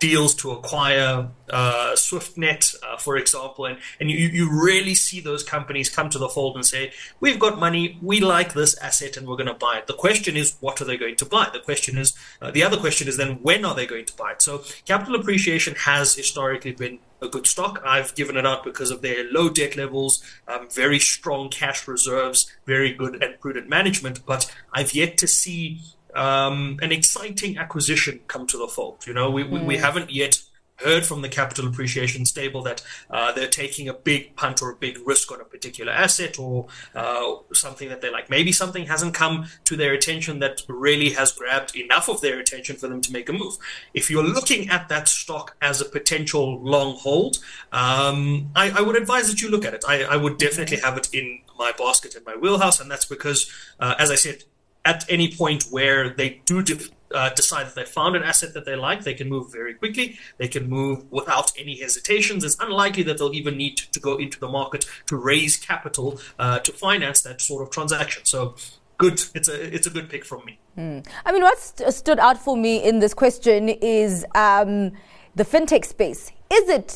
deals 0.00 0.34
to 0.34 0.50
acquire 0.50 1.28
uh, 1.50 1.92
SwiftNet, 1.94 2.74
uh, 2.82 2.96
for 2.96 3.16
example, 3.16 3.66
and, 3.66 3.78
and 4.00 4.10
you, 4.10 4.16
you 4.16 4.50
really 4.50 4.94
see 4.94 5.20
those 5.20 5.44
companies 5.44 5.88
come 5.88 6.10
to 6.10 6.18
the 6.18 6.28
fold 6.28 6.56
and 6.56 6.66
say, 6.66 6.92
we've 7.20 7.38
got 7.38 7.58
money, 7.58 7.98
we 8.02 8.18
like 8.18 8.54
this 8.54 8.76
asset, 8.78 9.16
and 9.16 9.28
we're 9.28 9.36
going 9.36 9.46
to 9.46 9.54
buy 9.54 9.78
it. 9.78 9.86
The 9.86 9.94
question 9.94 10.36
is, 10.36 10.56
what 10.60 10.80
are 10.80 10.84
they 10.84 10.96
going 10.96 11.16
to 11.16 11.24
buy? 11.24 11.48
The 11.52 11.60
question 11.60 11.98
is, 11.98 12.14
uh, 12.40 12.50
the 12.50 12.64
other 12.64 12.78
question 12.78 13.06
is 13.08 13.16
then, 13.16 13.42
when 13.42 13.64
are 13.64 13.74
they 13.74 13.86
going 13.86 14.06
to 14.06 14.16
buy 14.16 14.32
it? 14.32 14.42
So 14.42 14.64
capital 14.86 15.14
appreciation 15.14 15.74
has 15.76 16.14
historically 16.14 16.72
been 16.72 16.98
a 17.22 17.28
good 17.28 17.46
stock. 17.46 17.82
I've 17.84 18.14
given 18.14 18.38
it 18.38 18.46
out 18.46 18.64
because 18.64 18.90
of 18.90 19.02
their 19.02 19.30
low 19.30 19.50
debt 19.50 19.76
levels, 19.76 20.22
um, 20.48 20.68
very 20.70 20.98
strong 20.98 21.50
cash 21.50 21.86
reserves, 21.86 22.50
very 22.64 22.94
good 22.94 23.22
and 23.22 23.38
prudent 23.38 23.68
management, 23.68 24.24
but 24.24 24.50
I've 24.72 24.94
yet 24.94 25.18
to 25.18 25.26
see 25.26 25.80
um, 26.14 26.78
an 26.82 26.92
exciting 26.92 27.58
acquisition 27.58 28.20
come 28.26 28.46
to 28.48 28.58
the 28.58 28.68
fold. 28.68 29.06
You 29.06 29.14
know, 29.14 29.30
we, 29.30 29.44
mm. 29.44 29.50
we, 29.50 29.60
we, 29.60 29.76
haven't 29.76 30.10
yet 30.10 30.42
heard 30.82 31.04
from 31.04 31.22
the 31.22 31.28
capital 31.28 31.66
appreciation 31.66 32.24
stable 32.24 32.62
that 32.62 32.82
uh, 33.10 33.32
they're 33.32 33.48
taking 33.48 33.88
a 33.88 33.94
big 33.94 34.34
punt 34.36 34.62
or 34.62 34.70
a 34.70 34.76
big 34.76 34.98
risk 35.06 35.30
on 35.30 35.40
a 35.40 35.44
particular 35.44 35.92
asset 35.92 36.38
or 36.38 36.66
uh, 36.94 37.34
something 37.52 37.88
that 37.88 38.00
they 38.00 38.10
like. 38.10 38.30
Maybe 38.30 38.52
something 38.52 38.86
hasn't 38.86 39.14
come 39.14 39.46
to 39.64 39.76
their 39.76 39.92
attention 39.92 40.38
that 40.40 40.62
really 40.68 41.10
has 41.10 41.32
grabbed 41.32 41.76
enough 41.76 42.08
of 42.08 42.20
their 42.20 42.38
attention 42.38 42.76
for 42.76 42.88
them 42.88 43.00
to 43.02 43.12
make 43.12 43.28
a 43.28 43.32
move. 43.32 43.56
If 43.94 44.10
you're 44.10 44.24
looking 44.24 44.68
at 44.68 44.88
that 44.88 45.08
stock 45.08 45.56
as 45.60 45.80
a 45.80 45.84
potential 45.84 46.62
long 46.62 46.96
hold, 46.96 47.38
um, 47.72 48.50
I, 48.54 48.70
I, 48.70 48.80
would 48.80 48.96
advise 48.96 49.28
that 49.30 49.42
you 49.42 49.50
look 49.50 49.64
at 49.64 49.74
it. 49.74 49.84
I, 49.86 50.02
I, 50.02 50.16
would 50.16 50.38
definitely 50.38 50.78
have 50.78 50.96
it 50.96 51.08
in 51.12 51.40
my 51.58 51.72
basket 51.72 52.14
in 52.14 52.24
my 52.24 52.34
wheelhouse, 52.34 52.80
and 52.80 52.90
that's 52.90 53.04
because, 53.04 53.50
uh, 53.78 53.94
as 53.98 54.10
I 54.10 54.14
said, 54.16 54.44
at 54.84 55.04
any 55.08 55.34
point 55.34 55.64
where 55.70 56.10
they 56.10 56.40
do 56.44 56.62
de- 56.62 56.78
uh, 57.14 57.30
decide 57.30 57.66
that 57.66 57.74
they 57.74 57.84
found 57.84 58.16
an 58.16 58.22
asset 58.22 58.54
that 58.54 58.64
they 58.64 58.76
like, 58.76 59.04
they 59.04 59.14
can 59.14 59.28
move 59.28 59.52
very 59.52 59.74
quickly. 59.74 60.18
They 60.38 60.48
can 60.48 60.68
move 60.68 61.10
without 61.10 61.52
any 61.58 61.80
hesitations. 61.80 62.44
It's 62.44 62.56
unlikely 62.60 63.02
that 63.04 63.18
they'll 63.18 63.34
even 63.34 63.56
need 63.56 63.78
to 63.78 64.00
go 64.00 64.16
into 64.16 64.38
the 64.38 64.48
market 64.48 64.86
to 65.06 65.16
raise 65.16 65.56
capital 65.56 66.20
uh, 66.38 66.60
to 66.60 66.72
finance 66.72 67.20
that 67.22 67.40
sort 67.40 67.62
of 67.62 67.70
transaction. 67.70 68.24
So, 68.24 68.54
good. 68.98 69.22
It's 69.34 69.48
a 69.48 69.74
it's 69.74 69.86
a 69.86 69.90
good 69.90 70.08
pick 70.08 70.24
from 70.24 70.44
me. 70.44 70.58
Mm. 70.78 71.06
I 71.24 71.32
mean, 71.32 71.42
what 71.42 71.58
st- 71.58 71.92
stood 71.92 72.18
out 72.18 72.38
for 72.38 72.56
me 72.56 72.82
in 72.82 73.00
this 73.00 73.14
question 73.14 73.68
is 73.68 74.24
um, 74.34 74.92
the 75.34 75.44
fintech 75.44 75.84
space. 75.84 76.30
Is 76.52 76.68
it 76.68 76.90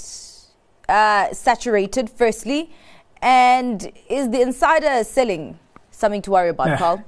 uh, 0.89 1.33
saturated? 1.33 2.09
Firstly, 2.11 2.71
and 3.21 3.91
is 4.09 4.31
the 4.31 4.41
insider 4.43 5.03
selling 5.03 5.59
something 5.91 6.23
to 6.23 6.31
worry 6.31 6.51
about, 6.51 6.79
Karl? 6.83 7.03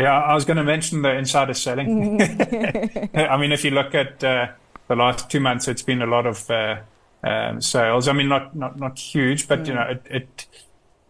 Yeah, 0.00 0.18
I 0.18 0.34
was 0.34 0.46
going 0.46 0.56
to 0.56 0.64
mention 0.64 1.02
the 1.02 1.10
insider 1.10 1.52
selling. 1.52 2.20
I 3.14 3.36
mean, 3.36 3.52
if 3.52 3.64
you 3.64 3.70
look 3.70 3.94
at 3.94 4.24
uh, 4.24 4.48
the 4.88 4.96
last 4.96 5.30
two 5.30 5.40
months, 5.40 5.68
it's 5.68 5.82
been 5.82 6.00
a 6.00 6.06
lot 6.06 6.26
of 6.26 6.50
uh, 6.50 6.80
um, 7.22 7.60
sales. 7.60 8.08
I 8.08 8.14
mean, 8.14 8.28
not 8.28 8.56
not 8.56 8.78
not 8.78 8.98
huge, 8.98 9.46
but 9.46 9.60
mm. 9.62 9.66
you 9.66 9.74
know, 9.74 9.82
it, 9.82 10.06
it 10.10 10.46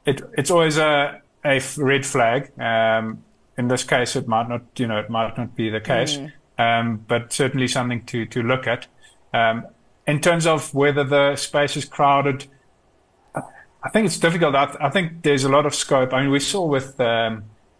it 0.04 0.22
it's 0.36 0.50
always 0.50 0.76
a 0.76 1.22
a 1.44 1.62
red 1.76 2.04
flag. 2.04 2.50
Um, 2.58 3.22
in 3.56 3.68
this 3.68 3.84
case, 3.84 4.16
it 4.16 4.26
might 4.26 4.48
not, 4.48 4.62
you 4.76 4.88
know, 4.88 4.98
it 4.98 5.08
might 5.08 5.38
not 5.38 5.54
be 5.54 5.70
the 5.70 5.80
case, 5.80 6.16
mm. 6.16 6.32
um, 6.58 7.04
but 7.06 7.32
certainly 7.32 7.68
something 7.68 8.04
to 8.06 8.26
to 8.26 8.42
look 8.42 8.66
at. 8.66 8.88
Um, 9.32 9.68
in 10.04 10.20
terms 10.20 10.46
of 10.46 10.74
whether 10.74 11.04
the 11.04 11.36
space 11.36 11.76
is 11.76 11.84
crowded, 11.84 12.46
I 13.36 13.88
think 13.92 14.06
it's 14.06 14.18
difficult. 14.18 14.56
I, 14.56 14.76
I 14.80 14.90
think 14.90 15.22
there's 15.22 15.44
a 15.44 15.48
lot 15.48 15.64
of 15.64 15.76
scope. 15.76 16.12
I 16.12 16.22
mean, 16.22 16.30
we 16.32 16.40
saw 16.40 16.66
with 16.66 16.98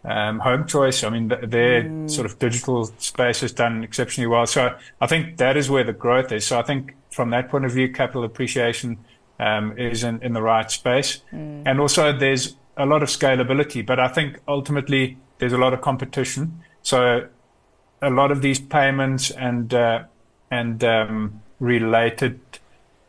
um, 0.03 0.39
HomeChoice. 0.39 1.05
I 1.05 1.09
mean, 1.09 1.27
their 1.27 1.83
mm. 1.83 2.09
sort 2.09 2.25
of 2.25 2.39
digital 2.39 2.85
space 2.97 3.41
has 3.41 3.51
done 3.51 3.83
exceptionally 3.83 4.27
well. 4.27 4.47
So 4.47 4.75
I 4.99 5.07
think 5.07 5.37
that 5.37 5.57
is 5.57 5.69
where 5.69 5.83
the 5.83 5.93
growth 5.93 6.31
is. 6.31 6.45
So 6.45 6.59
I 6.59 6.63
think 6.63 6.95
from 7.11 7.29
that 7.31 7.49
point 7.49 7.65
of 7.65 7.71
view, 7.71 7.91
capital 7.91 8.23
appreciation 8.23 8.97
um, 9.39 9.77
is 9.77 10.03
in, 10.03 10.21
in 10.23 10.33
the 10.33 10.41
right 10.41 10.69
space. 10.71 11.21
Mm. 11.31 11.63
And 11.65 11.79
also 11.79 12.17
there's 12.17 12.55
a 12.77 12.85
lot 12.85 13.03
of 13.03 13.09
scalability, 13.09 13.85
but 13.85 13.99
I 13.99 14.07
think 14.07 14.39
ultimately 14.47 15.17
there's 15.37 15.53
a 15.53 15.57
lot 15.57 15.73
of 15.73 15.81
competition. 15.81 16.63
So 16.81 17.27
a 18.01 18.09
lot 18.09 18.31
of 18.31 18.41
these 18.41 18.59
payments 18.59 19.29
and, 19.31 19.73
uh, 19.73 20.03
and, 20.49 20.83
um, 20.83 21.41
related, 21.59 22.39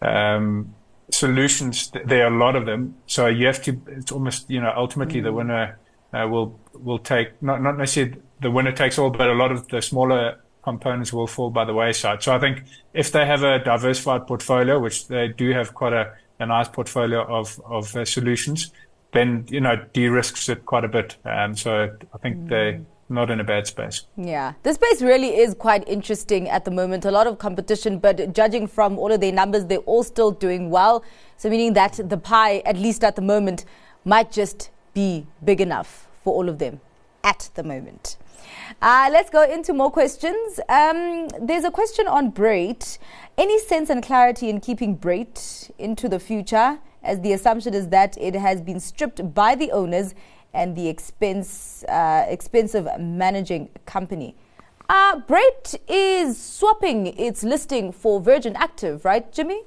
um, 0.03 0.75
solutions, 1.11 1.91
there 2.05 2.25
are 2.25 2.35
a 2.35 2.37
lot 2.37 2.57
of 2.57 2.67
them. 2.67 2.97
So 3.07 3.27
you 3.27 3.47
have 3.47 3.63
to, 3.63 3.81
it's 3.87 4.13
almost, 4.13 4.51
you 4.51 4.61
know, 4.61 4.73
ultimately 4.77 5.21
mm. 5.21 5.25
the 5.25 5.33
winner 5.33 5.79
uh, 6.13 6.27
will 6.29 6.59
will 6.75 6.99
take 6.99 7.41
not 7.43 7.63
not 7.63 7.79
necessarily 7.79 8.21
the 8.41 8.51
winner 8.51 8.73
takes 8.73 8.99
all, 8.99 9.11
but 9.11 9.29
a 9.29 9.35
lot 9.35 9.53
of 9.53 9.69
the 9.69 9.81
smaller 9.81 10.39
components 10.63 11.13
will 11.13 11.27
fall 11.27 11.51
by 11.51 11.65
the 11.65 11.75
wayside. 11.75 12.23
So 12.23 12.35
I 12.35 12.39
think 12.39 12.63
if 12.93 13.13
they 13.13 13.27
have 13.27 13.43
a 13.43 13.59
diversified 13.59 14.27
portfolio, 14.27 14.79
which 14.79 15.09
they 15.09 15.29
do 15.29 15.53
have 15.53 15.75
quite 15.75 15.93
a, 15.93 16.13
a 16.39 16.47
nice 16.47 16.69
portfolio 16.69 17.25
of 17.25 17.61
of 17.65 17.95
uh, 17.97 18.05
solutions, 18.05 18.73
then 19.13 19.47
you 19.49 19.61
know 19.61 19.77
de-risks 19.93 20.49
it 20.49 20.65
quite 20.67 20.85
a 20.85 20.89
bit. 20.89 21.17
Um, 21.25 21.57
so 21.57 21.91
I 22.15 22.19
think 22.19 22.37
mm. 22.37 22.49
they 22.49 22.81
not 23.09 23.31
in 23.31 23.41
a 23.41 23.45
bad 23.45 23.67
space. 23.67 24.07
Yeah, 24.17 24.55
the 24.63 24.73
space 24.73 25.03
really 25.03 25.37
is 25.37 25.55
quite 25.55 25.87
interesting 25.87 26.49
at 26.49 26.65
the 26.65 26.71
moment. 26.71 27.05
A 27.05 27.11
lot 27.11 27.27
of 27.27 27.39
competition, 27.39 27.99
but 27.99 28.33
judging 28.33 28.67
from 28.67 28.99
all 28.99 29.13
of 29.13 29.21
their 29.21 29.33
numbers, 29.33 29.67
they're 29.67 29.79
all 29.79 30.03
still 30.03 30.31
doing 30.31 30.71
well. 30.71 31.05
So 31.37 31.51
meaning 31.51 31.75
that 31.75 32.01
the 32.09 32.17
pie, 32.17 32.63
at 32.65 32.77
least 32.77 33.05
at 33.05 33.17
the 33.17 33.23
moment, 33.23 33.67
might 34.05 34.33
just 34.33 34.71
be 34.95 35.27
big 35.45 35.61
enough 35.61 36.09
for 36.23 36.33
all 36.35 36.49
of 36.49 36.59
them 36.59 36.81
at 37.25 37.51
the 37.55 37.63
moment. 37.63 38.17
Uh, 38.81 39.09
let's 39.13 39.31
go 39.31 39.43
into 39.43 39.73
more 39.73 39.91
questions. 39.91 40.59
Um, 40.69 41.29
there's 41.41 41.65
a 41.65 41.71
question 41.71 42.07
on 42.09 42.33
Brait. 42.33 42.99
Any 43.39 43.59
sense 43.59 43.91
and 43.91 44.03
clarity 44.03 44.49
in 44.49 44.61
keeping 44.61 44.97
Brait 44.97 45.71
into 45.79 46.09
the 46.09 46.19
future, 46.19 46.79
as 47.03 47.21
the 47.21 47.33
assumption 47.33 47.75
is 47.75 47.89
that 47.89 48.17
it 48.19 48.35
has 48.35 48.61
been 48.61 48.81
stripped 48.81 49.35
by 49.35 49.55
the 49.55 49.71
owners 49.73 50.15
and 50.55 50.77
the 50.77 50.89
expense 50.89 51.83
uh, 51.85 52.27
expensive 52.29 52.89
managing 52.99 53.71
company. 53.87 54.37
Uh, 54.89 55.21
Brait 55.21 55.75
is 55.89 56.39
swapping 56.39 57.07
its 57.19 57.43
listing 57.43 57.93
for 57.93 58.21
Virgin 58.21 58.55
Active, 58.57 59.05
right, 59.05 59.33
Jimmy? 59.33 59.63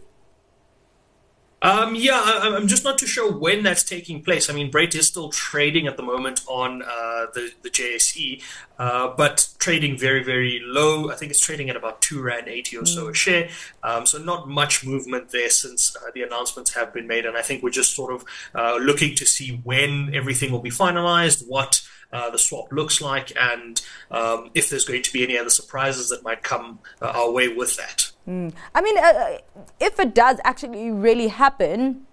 Um, 1.61 1.95
yeah, 1.95 2.21
I, 2.23 2.55
am 2.55 2.67
just 2.67 2.83
not 2.83 2.97
too 2.97 3.07
sure 3.07 3.31
when 3.31 3.63
that's 3.63 3.83
taking 3.83 4.21
place. 4.21 4.49
I 4.49 4.53
mean, 4.53 4.69
Brait 4.69 4.93
is 4.93 5.07
still 5.07 5.29
trading 5.29 5.87
at 5.87 5.97
the 5.97 6.03
moment 6.03 6.41
on 6.47 6.83
uh, 6.83 7.27
the 7.33 7.51
the 7.63 7.69
JSE, 7.69 8.43
uh, 8.77 9.13
but 9.15 9.49
trading 9.57 9.97
very 9.97 10.23
very 10.23 10.61
low. 10.63 11.09
I 11.09 11.15
think 11.15 11.31
it's 11.31 11.39
trading 11.39 11.69
at 11.69 11.75
about 11.75 12.01
two 12.01 12.21
rand 12.21 12.47
eighty 12.47 12.77
or 12.77 12.85
so 12.85 13.07
a 13.07 13.11
mm. 13.11 13.15
share. 13.15 13.49
Um, 13.83 14.05
so 14.05 14.17
not 14.17 14.47
much 14.47 14.85
movement 14.85 15.29
there 15.31 15.49
since 15.49 15.95
uh, 15.95 16.11
the 16.13 16.23
announcements 16.23 16.73
have 16.75 16.93
been 16.93 17.07
made, 17.07 17.25
and 17.25 17.37
I 17.37 17.41
think 17.41 17.63
we're 17.63 17.69
just 17.69 17.95
sort 17.95 18.13
of 18.13 18.25
uh, 18.53 18.77
looking 18.79 19.15
to 19.15 19.25
see 19.25 19.61
when 19.63 20.13
everything 20.13 20.51
will 20.51 20.59
be 20.59 20.69
finalized, 20.69 21.47
what 21.47 21.81
uh, 22.15 22.29
the 22.29 22.37
swap 22.37 22.71
looks 22.71 23.01
like, 23.01 23.33
and 23.39 23.81
um, 24.09 24.49
if 24.53 24.69
there's 24.69 24.85
going 24.85 25.03
to 25.03 25.11
be 25.11 25.21
any 25.23 25.37
other 25.37 25.49
surprises 25.49 26.09
that 26.09 26.23
might 26.23 26.41
come 26.43 26.79
uh, 27.01 27.07
our 27.07 27.31
way 27.31 27.47
with 27.49 27.75
that. 27.75 28.11
Mm. 28.27 28.53
I 28.73 28.81
mean, 28.81 28.97
uh, 28.97 29.37
if 29.81 29.99
it 29.99 30.15
does 30.15 30.39
actually 30.45 30.91
really 30.91 31.27
happen, 31.27 32.07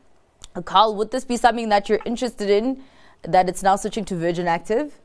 Karl, 0.65 0.97
would 0.97 1.13
this 1.13 1.25
be 1.25 1.37
something 1.37 1.69
that 1.69 1.89
you're 1.89 2.01
interested 2.05 2.51
in? 2.51 2.83
That 3.23 3.49
it's 3.49 3.63
now 3.63 3.77
switching 3.77 4.05
to 4.07 4.17
Virgin 4.17 4.49
Active? 4.49 5.01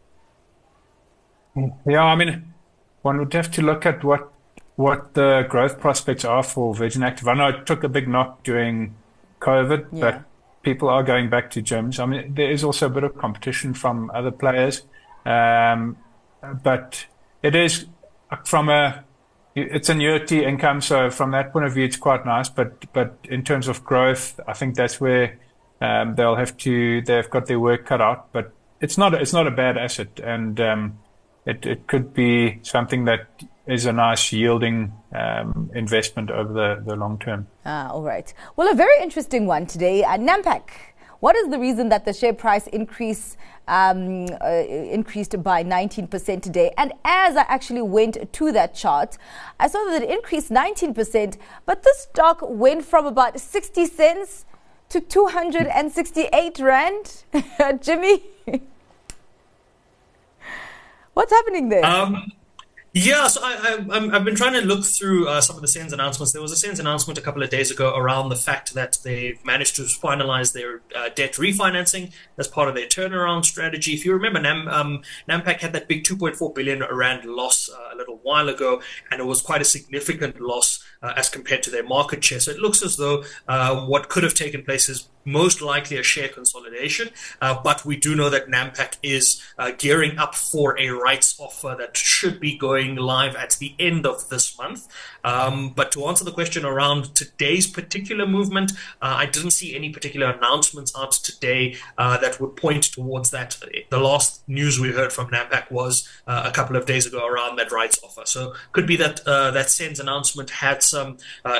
Yeah, 1.85 2.03
I 2.03 2.15
mean, 2.15 2.53
one 3.03 3.19
would 3.19 3.33
have 3.33 3.51
to 3.51 3.61
look 3.61 3.85
at 3.85 4.03
what 4.03 4.33
what 4.75 5.13
the 5.13 5.45
growth 5.49 5.79
prospects 5.79 6.25
are 6.25 6.43
for 6.43 6.73
Virgin 6.73 7.03
Active. 7.03 7.27
I 7.27 7.35
know 7.35 7.49
it 7.49 7.65
took 7.67 7.83
a 7.83 7.89
big 7.89 8.07
knock 8.07 8.43
during 8.43 8.95
COVID, 9.41 9.87
yeah. 9.91 9.99
but 10.01 10.23
people 10.67 10.89
are 10.89 11.01
going 11.01 11.29
back 11.29 11.49
to 11.49 11.61
gyms. 11.61 11.97
I 11.97 12.05
mean, 12.05 12.33
there 12.33 12.51
is 12.51 12.61
also 12.61 12.87
a 12.87 12.89
bit 12.89 13.05
of 13.05 13.17
competition 13.17 13.73
from 13.73 14.11
other 14.13 14.31
players, 14.31 14.83
um, 15.25 15.95
but 16.61 17.05
it 17.41 17.55
is 17.55 17.85
from 18.43 18.67
a 18.67 19.05
it's 19.55 19.87
annuity 19.87 20.43
income, 20.43 20.81
so 20.81 21.09
from 21.09 21.31
that 21.31 21.53
point 21.53 21.65
of 21.65 21.73
view, 21.73 21.85
it's 21.85 21.95
quite 21.95 22.25
nice. 22.25 22.49
But 22.49 22.69
but 22.91 23.17
in 23.23 23.43
terms 23.43 23.69
of 23.69 23.85
growth, 23.85 24.41
I 24.45 24.53
think 24.59 24.75
that's 24.75 24.99
where 24.99 25.39
um, 25.79 26.15
they'll 26.15 26.35
have 26.35 26.57
to 26.57 27.01
they've 27.01 27.29
got 27.29 27.45
their 27.45 27.61
work 27.61 27.85
cut 27.85 28.01
out. 28.01 28.33
But 28.33 28.51
it's 28.81 28.97
not 28.97 29.13
it's 29.13 29.31
not 29.31 29.47
a 29.47 29.51
bad 29.51 29.77
asset, 29.77 30.19
and 30.19 30.59
um, 30.59 30.99
it 31.45 31.65
it 31.65 31.87
could 31.87 32.13
be 32.13 32.59
something 32.63 33.05
that 33.05 33.21
is 33.67 33.85
a 33.85 33.93
nice 33.93 34.31
yielding 34.31 34.93
um, 35.13 35.69
investment 35.75 36.31
over 36.31 36.53
the, 36.53 36.83
the 36.85 36.95
long 36.95 37.19
term. 37.19 37.47
Ah, 37.65 37.89
all 37.89 38.01
right. 38.01 38.33
Well, 38.55 38.71
a 38.71 38.75
very 38.75 39.01
interesting 39.01 39.45
one 39.45 39.65
today. 39.65 40.03
Uh, 40.03 40.17
Nampak. 40.17 40.69
what 41.19 41.35
is 41.35 41.49
the 41.49 41.59
reason 41.59 41.89
that 41.89 42.05
the 42.05 42.13
share 42.13 42.33
price 42.33 42.67
increase 42.67 43.37
um, 43.67 44.27
uh, 44.41 44.47
increased 44.47 45.41
by 45.43 45.63
19% 45.63 46.41
today? 46.41 46.73
And 46.77 46.93
as 47.03 47.35
I 47.35 47.45
actually 47.47 47.81
went 47.81 48.31
to 48.33 48.51
that 48.53 48.73
chart, 48.73 49.17
I 49.59 49.67
saw 49.67 49.83
that 49.89 50.03
it 50.03 50.09
increased 50.09 50.49
19%, 50.49 51.37
but 51.65 51.83
the 51.83 51.93
stock 51.97 52.39
went 52.41 52.85
from 52.85 53.05
about 53.05 53.39
60 53.39 53.85
cents 53.87 54.45
to 54.89 55.01
268 55.01 56.59
rand. 56.59 57.23
Jimmy, 57.81 58.23
what's 61.13 61.31
happening 61.31 61.67
there? 61.69 61.85
Um, 61.85 62.31
yeah, 62.93 63.27
so 63.27 63.41
I, 63.43 63.79
have 64.11 64.25
been 64.25 64.35
trying 64.35 64.53
to 64.53 64.61
look 64.61 64.83
through 64.83 65.27
uh, 65.27 65.41
some 65.41 65.55
of 65.55 65.61
the 65.61 65.67
SENS 65.67 65.93
announcements. 65.93 66.31
There 66.31 66.41
was 66.41 66.51
a 66.51 66.55
SENS 66.55 66.79
announcement 66.79 67.19
a 67.19 67.21
couple 67.21 67.43
of 67.43 67.49
days 67.49 67.69
ago 67.69 67.95
around 67.95 68.29
the 68.29 68.35
fact 68.35 68.73
that 68.73 68.99
they've 69.03 69.43
managed 69.45 69.75
to 69.75 69.83
finalize 69.83 70.53
their 70.53 70.81
uh, 70.95 71.09
debt 71.13 71.33
refinancing 71.33 72.11
as 72.37 72.47
part 72.47 72.69
of 72.69 72.75
their 72.75 72.87
turnaround 72.87 73.45
strategy. 73.45 73.93
If 73.93 74.05
you 74.05 74.13
remember, 74.13 74.39
Nam, 74.39 74.67
um, 74.67 75.01
Nampak 75.29 75.59
had 75.59 75.73
that 75.73 75.87
big 75.87 76.05
2.4 76.05 76.55
billion 76.55 76.83
rand 76.91 77.25
loss 77.25 77.69
uh, 77.69 77.93
a 77.93 77.95
little 77.95 78.19
while 78.23 78.49
ago, 78.49 78.81
and 79.11 79.19
it 79.19 79.25
was 79.25 79.41
quite 79.41 79.61
a 79.61 79.65
significant 79.65 80.39
loss 80.39 80.83
uh, 81.03 81.13
as 81.15 81.29
compared 81.29 81.63
to 81.63 81.69
their 81.69 81.83
market 81.83 82.23
share. 82.23 82.39
So 82.39 82.51
it 82.51 82.59
looks 82.59 82.81
as 82.81 82.97
though 82.97 83.23
uh, 83.47 83.85
what 83.85 84.09
could 84.09 84.23
have 84.23 84.33
taken 84.33 84.63
place 84.63 84.89
is 84.89 85.09
most 85.27 85.61
likely 85.61 85.97
a 85.97 86.03
share 86.03 86.29
consolidation. 86.29 87.09
Uh, 87.41 87.59
but 87.61 87.85
we 87.85 87.97
do 87.97 88.15
know 88.15 88.29
that 88.29 88.47
Nampak 88.47 88.97
is 89.03 89.41
uh, 89.59 89.71
gearing 89.77 90.17
up 90.17 90.33
for 90.33 90.79
a 90.79 90.89
rights 90.89 91.35
offer 91.37 91.75
that 91.77 91.97
should 91.97 92.39
be 92.39 92.57
going 92.57 92.95
live 92.95 93.35
at 93.35 93.57
the 93.59 93.75
end 93.77 94.07
of 94.07 94.29
this 94.29 94.57
month. 94.57 94.87
Um, 95.23 95.73
but 95.75 95.91
to 95.91 96.05
answer 96.05 96.23
the 96.23 96.31
question 96.31 96.65
around 96.65 97.13
today's 97.13 97.67
particular 97.67 98.25
movement, 98.25 98.71
uh, 99.01 99.15
I 99.17 99.25
didn't 99.25 99.51
see 99.51 99.75
any 99.75 99.89
particular 99.89 100.31
announcements 100.31 100.93
out 100.97 101.11
today 101.11 101.75
uh, 101.97 102.17
that 102.19 102.39
would 102.39 102.55
point 102.55 102.85
towards 102.85 103.31
that. 103.31 103.57
The 103.89 103.99
last 103.99 104.47
news 104.47 104.79
we 104.79 104.91
heard 104.91 105.11
from 105.11 105.27
Nampak 105.27 105.69
was 105.69 106.07
uh, 106.25 106.43
a 106.45 106.51
couple 106.51 106.77
of 106.77 106.85
days 106.85 107.05
ago 107.05 107.27
around 107.27 107.57
that 107.57 107.71
rights 107.71 107.99
offer. 108.03 108.21
So 108.25 108.53
could 108.71 108.87
be 108.87 108.95
that 108.97 109.25
that 109.25 109.69
SENS 109.69 109.99
announcement 109.99 110.49
had 110.49 110.81
some 110.81 111.17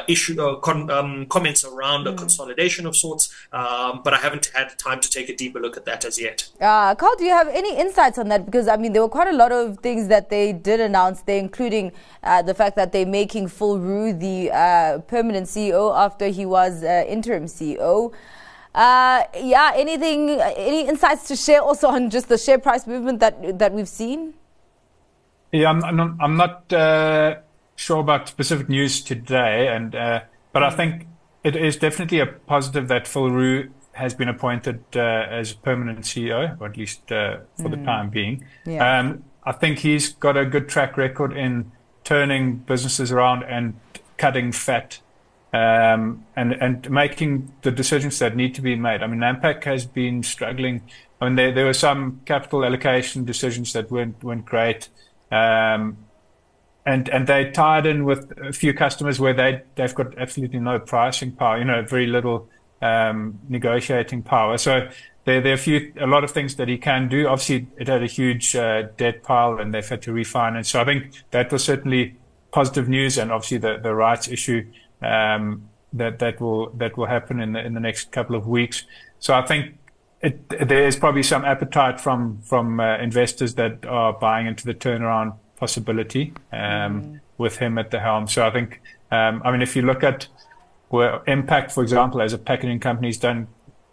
issue 0.08 0.36
con- 0.62 0.90
um, 0.90 1.26
comments 1.26 1.66
around 1.66 2.06
mm. 2.06 2.14
a 2.14 2.16
consolidation 2.16 2.86
of 2.86 2.96
sorts. 2.96 3.34
Um, 3.58 4.02
but 4.04 4.14
I 4.14 4.18
haven't 4.18 4.52
had 4.54 4.78
time 4.78 5.00
to 5.00 5.10
take 5.10 5.30
a 5.30 5.36
deeper 5.36 5.60
look 5.60 5.78
at 5.78 5.86
that 5.86 6.06
as 6.06 6.22
yet. 6.22 6.48
Uh, 6.62 6.94
Karl, 6.94 7.16
do 7.16 7.24
you 7.24 7.32
have 7.32 7.48
any 7.48 7.76
insights 7.76 8.20
on 8.20 8.28
that? 8.28 8.46
Because, 8.46 8.68
I 8.68 8.78
mean, 8.78 8.94
there 8.94 9.02
were 9.02 9.10
quite 9.10 9.28
a 9.28 9.36
lot 9.36 9.52
of 9.52 9.80
things 9.80 10.10
that 10.10 10.30
they 10.30 10.54
did 10.54 10.80
announce 10.80 11.22
there, 11.22 11.40
including 11.40 11.92
uh, 12.22 12.44
the 12.44 12.54
fact 12.54 12.76
that 12.76 12.92
they're 12.92 13.08
making 13.08 13.48
Phil 13.48 13.80
Roux 13.80 14.14
the 14.14 14.52
uh, 14.52 15.00
permanent 15.08 15.48
CEO 15.48 15.98
after 15.98 16.28
he 16.28 16.46
was 16.46 16.84
uh, 16.84 17.04
interim 17.08 17.46
CEO. 17.46 18.14
Uh, 18.76 19.24
yeah, 19.42 19.72
anything, 19.74 20.30
any 20.40 20.88
insights 20.88 21.28
to 21.30 21.36
share 21.36 21.64
also 21.64 21.88
on 21.88 22.12
just 22.12 22.30
the 22.30 22.38
share 22.38 22.60
price 22.60 22.86
movement 22.86 23.20
that 23.22 23.58
that 23.58 23.74
we've 23.74 23.90
seen? 23.90 24.36
Yeah, 25.52 25.72
I'm, 25.72 25.84
I'm 25.84 25.96
not, 25.96 26.12
I'm 26.20 26.38
not 26.38 26.74
uh, 26.74 27.38
sure 27.76 28.02
about 28.02 28.28
specific 28.28 28.70
news 28.70 29.02
today, 29.02 29.70
and 29.70 29.94
but 30.54 30.62
I 30.62 30.70
think 30.70 31.08
it 31.48 31.56
is 31.56 31.78
definitely 31.78 32.20
a 32.20 32.26
positive 32.26 32.90
that 32.90 33.08
Phil 33.08 33.30
has 33.94 34.14
been 34.14 34.28
appointed 34.28 34.84
uh, 34.96 35.00
as 35.00 35.54
permanent 35.54 36.02
CEO, 36.02 36.60
or 36.60 36.68
at 36.68 36.78
least 36.78 37.10
uh, 37.12 37.38
for 37.56 37.70
mm. 37.70 37.72
the 37.72 37.84
time 37.84 38.10
being. 38.10 38.46
Yeah. 38.66 39.00
Um, 39.00 39.24
I 39.44 39.54
think 39.54 39.80
he's 39.80 40.14
got 40.14 40.36
a 40.36 40.46
good 40.46 40.68
track 40.68 40.98
record 40.98 41.36
in 41.36 41.72
turning 42.04 42.58
businesses 42.58 43.12
around 43.12 43.44
and 43.44 43.80
cutting 44.18 44.52
fat 44.52 45.00
um, 45.54 46.26
and 46.36 46.52
and 46.54 46.90
making 46.92 47.54
the 47.62 47.72
decisions 47.72 48.20
that 48.20 48.36
need 48.36 48.54
to 48.56 48.62
be 48.62 48.76
made. 48.76 49.02
I 49.02 49.08
mean, 49.08 49.20
Nampak 49.20 49.64
has 49.64 49.86
been 49.86 50.24
struggling. 50.24 50.82
I 51.22 51.26
mean, 51.26 51.36
there 51.36 51.54
there 51.54 51.66
were 51.66 51.74
some 51.74 52.22
capital 52.26 52.66
allocation 52.66 53.24
decisions 53.24 53.72
that 53.74 53.90
weren't 53.90 54.22
weren't 54.22 54.46
great. 54.46 54.90
Um, 55.32 55.98
and 56.88 57.10
and 57.10 57.28
they 57.28 57.52
tied 57.52 57.86
in 57.86 58.06
with 58.06 58.32
a 58.42 58.54
few 58.54 58.74
customers 58.74 59.20
where 59.20 59.34
they 59.34 59.62
they've 59.76 59.94
got 59.94 60.18
absolutely 60.18 60.60
no 60.60 60.80
pricing 60.80 61.34
power, 61.34 61.60
you 61.60 61.66
know, 61.66 61.82
very 61.84 62.08
little 62.08 62.50
um, 62.82 63.40
negotiating 63.50 64.24
power. 64.24 64.58
So 64.58 64.88
there 65.26 65.42
there 65.42 65.52
are 65.52 65.56
a 65.56 65.66
few 65.70 65.94
a 66.00 66.08
lot 66.08 66.24
of 66.24 66.32
things 66.32 66.56
that 66.56 66.70
he 66.70 66.78
can 66.78 67.10
do. 67.10 67.28
Obviously, 67.28 67.68
it 67.78 67.90
had 67.90 68.02
a 68.02 68.08
huge 68.08 68.56
uh, 68.56 68.84
debt 68.96 69.22
pile, 69.22 69.60
and 69.60 69.74
they've 69.74 69.88
had 69.88 70.02
to 70.04 70.12
refinance. 70.12 70.68
So 70.68 70.80
I 70.80 70.86
think 70.86 71.12
that 71.32 71.52
was 71.52 71.66
certainly 71.66 72.16
positive 72.52 72.88
news, 72.88 73.18
and 73.18 73.34
obviously 73.34 73.58
the 73.58 73.80
the 73.84 73.94
rights 73.94 74.30
issue 74.30 74.66
um, 75.02 75.70
that 75.92 76.20
that 76.20 76.40
will 76.40 76.70
that 76.78 76.96
will 76.96 77.08
happen 77.08 77.42
in 77.42 77.52
the 77.52 77.66
in 77.66 77.74
the 77.74 77.82
next 77.82 78.14
couple 78.14 78.36
of 78.36 78.48
weeks. 78.48 78.86
So 79.20 79.34
I 79.36 79.46
think. 79.46 79.76
It, 80.20 80.50
there 80.50 80.88
is 80.88 80.96
probably 80.96 81.22
some 81.22 81.46
appetite 81.46 82.02
from 82.02 82.42
from 82.42 82.80
uh, 82.80 82.98
investors 82.98 83.54
that 83.54 83.86
are 83.86 84.14
buying 84.14 84.48
into 84.48 84.66
the 84.66 84.74
turnaround 84.74 85.36
possibility 85.58 86.34
um, 86.54 86.60
mm. 86.60 87.20
with 87.38 87.58
him 87.58 87.78
at 87.78 87.92
the 87.92 88.00
helm. 88.00 88.28
So 88.28 88.48
I 88.48 88.52
think, 88.52 88.82
um, 89.12 89.42
I 89.44 89.52
mean, 89.52 89.62
if 89.62 89.76
you 89.76 89.82
look 89.82 90.04
at 90.04 90.28
where 90.90 91.20
Mpact, 91.28 91.72
for 91.72 91.84
example, 91.84 92.22
as 92.22 92.34
a 92.34 92.38
packaging 92.38 92.80
company, 92.80 93.10
has 93.10 93.18
done 93.18 93.48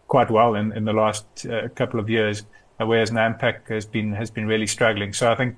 quite 0.06 0.30
well 0.30 0.54
in, 0.54 0.72
in 0.72 0.84
the 0.84 0.92
last 0.92 1.26
uh, 1.46 1.68
couple 1.74 1.98
of 1.98 2.08
years, 2.08 2.44
uh, 2.80 2.86
whereas 2.86 3.10
Nampak 3.10 3.68
has 3.68 3.86
been 3.86 4.12
has 4.12 4.30
been 4.30 4.46
really 4.46 4.66
struggling. 4.66 5.12
So 5.12 5.32
I 5.32 5.34
think 5.34 5.56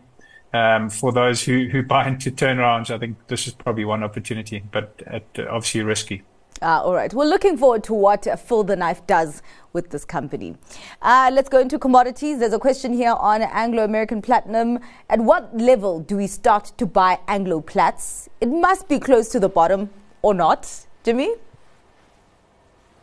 um, 0.54 0.88
for 0.88 1.12
those 1.12 1.42
who, 1.42 1.68
who 1.68 1.82
buy 1.94 2.08
into 2.08 2.30
turnarounds, 2.30 2.90
I 2.90 2.98
think 2.98 3.26
this 3.28 3.46
is 3.46 3.52
probably 3.52 3.84
one 3.84 4.02
opportunity, 4.02 4.62
but 4.70 5.02
at, 5.06 5.24
uh, 5.38 5.46
obviously 5.50 5.82
risky. 5.82 6.22
Uh, 6.62 6.80
all 6.82 6.94
right. 6.94 7.12
We're 7.12 7.26
looking 7.26 7.58
forward 7.58 7.84
to 7.84 7.94
what 7.94 8.26
Phil 8.40 8.64
the 8.64 8.76
Knife 8.76 9.06
does 9.06 9.42
with 9.72 9.90
this 9.90 10.04
company. 10.04 10.56
Uh, 11.02 11.30
let's 11.32 11.48
go 11.48 11.58
into 11.58 11.78
commodities. 11.78 12.38
There's 12.38 12.54
a 12.54 12.58
question 12.58 12.94
here 12.94 13.12
on 13.12 13.42
Anglo 13.42 13.84
American 13.84 14.22
Platinum. 14.22 14.78
At 15.10 15.20
what 15.20 15.54
level 15.56 16.00
do 16.00 16.16
we 16.16 16.26
start 16.26 16.72
to 16.78 16.86
buy 16.86 17.18
Anglo 17.28 17.60
Plats? 17.60 18.28
It 18.40 18.48
must 18.48 18.88
be 18.88 18.98
close 18.98 19.28
to 19.30 19.40
the 19.40 19.50
bottom 19.50 19.90
or 20.22 20.32
not. 20.32 20.86
Jimmy? 21.04 21.34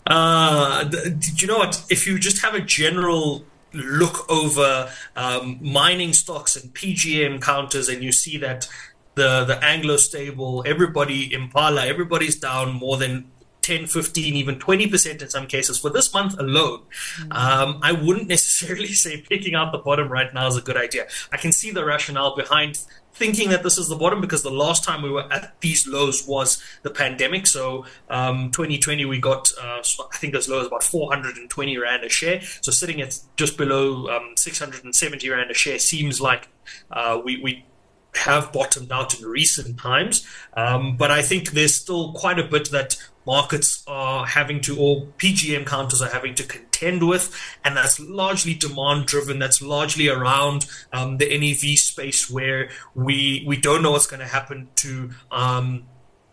Uh, 0.08 0.84
did 0.86 1.42
you 1.42 1.48
know 1.48 1.60
what? 1.60 1.84
If 1.90 2.08
you 2.08 2.18
just 2.20 2.42
have 2.42 2.56
a 2.56 2.60
general 2.60 3.46
look 3.74 4.30
over 4.30 4.90
um, 5.16 5.60
mining 5.62 6.14
stocks 6.14 6.56
and 6.56 6.74
PGM 6.74 7.42
counters 7.42 7.90
and 7.90 8.04
you 8.04 8.12
see 8.12 8.38
that 8.38 8.68
the 9.16 9.46
the 9.46 9.64
Anglo 9.64 9.98
stable, 9.98 10.64
everybody 10.66 11.32
Impala, 11.32 11.86
everybody's 11.86 12.36
down 12.36 12.74
more 12.74 12.98
than 12.98 13.32
10, 13.64 13.88
15, 13.88 14.36
even 14.36 14.60
20% 14.60 15.22
in 15.22 15.30
some 15.30 15.48
cases 15.48 15.80
for 15.80 15.90
this 15.90 16.14
month 16.14 16.38
alone, 16.40 16.82
um, 17.32 17.80
I 17.82 17.92
wouldn't 17.92 18.28
necessarily 18.36 18.94
say 18.94 19.22
picking 19.22 19.56
out 19.56 19.72
the 19.72 19.78
bottom 19.78 20.10
right 20.10 20.34
now 20.34 20.48
is 20.48 20.58
a 20.58 20.62
good 20.62 20.78
idea. 20.78 21.08
I 21.32 21.38
can 21.38 21.52
see 21.52 21.72
the 21.72 21.86
rationale 21.86 22.36
behind 22.36 22.80
thinking 23.14 23.50
that 23.50 23.64
this 23.64 23.78
is 23.78 23.88
the 23.88 23.96
bottom 23.96 24.22
because 24.22 24.44
the 24.44 24.52
last 24.52 24.84
time 24.84 25.02
we 25.02 25.10
were 25.10 25.32
at 25.32 25.60
these 25.62 25.88
lows 25.88 26.28
was 26.28 26.62
the 26.82 26.90
pandemic. 26.90 27.48
So 27.48 27.86
um, 28.10 28.52
2020 28.52 29.06
we 29.06 29.20
got 29.20 29.52
uh, 29.62 29.82
I 30.12 30.18
think 30.18 30.36
as 30.36 30.50
low 30.50 30.62
as 30.62 30.68
about 30.68 30.84
420 30.84 31.78
rand 31.78 32.04
a 32.04 32.10
share. 32.10 32.42
So 32.62 32.72
sitting 32.72 33.02
at 33.02 33.20
just 33.36 33.58
below 33.58 34.10
um, 34.10 34.34
670 34.36 35.30
rand 35.30 35.52
a 35.52 35.54
share 35.54 35.80
seems 35.80 36.20
like 36.20 36.50
uh, 36.92 37.22
we 37.24 37.42
we 37.42 37.66
have 38.16 38.52
bottomed 38.52 38.92
out 38.92 39.20
in 39.20 39.26
recent 39.26 39.80
times. 39.80 40.26
Um, 40.56 40.98
but 40.98 41.12
I 41.12 41.22
think 41.22 41.52
there's 41.52 41.76
still 41.76 42.14
quite 42.14 42.40
a 42.40 42.44
bit 42.44 42.70
that 42.72 42.98
markets 43.26 43.84
are 43.88 44.26
having 44.26 44.62
to, 44.62 44.78
or 44.78 45.08
PGM 45.18 45.66
counters 45.66 46.02
are 46.02 46.10
having 46.10 46.36
to 46.36 46.44
contend 46.44 47.08
with, 47.08 47.36
and 47.64 47.76
that's 47.78 48.00
largely 48.00 48.54
demand 48.54 49.06
driven. 49.06 49.40
That's 49.40 49.62
largely 49.62 50.10
around 50.10 50.66
um, 50.92 51.18
the 51.18 51.38
NEV 51.38 51.80
space 51.80 52.30
where 52.30 52.70
we 52.96 53.44
we 53.48 53.58
don't 53.58 53.82
know 53.82 53.92
what's 53.92 54.08
going 54.08 54.22
to 54.22 54.28
happen 54.28 54.70
to. 54.78 55.12
Um, 55.32 55.88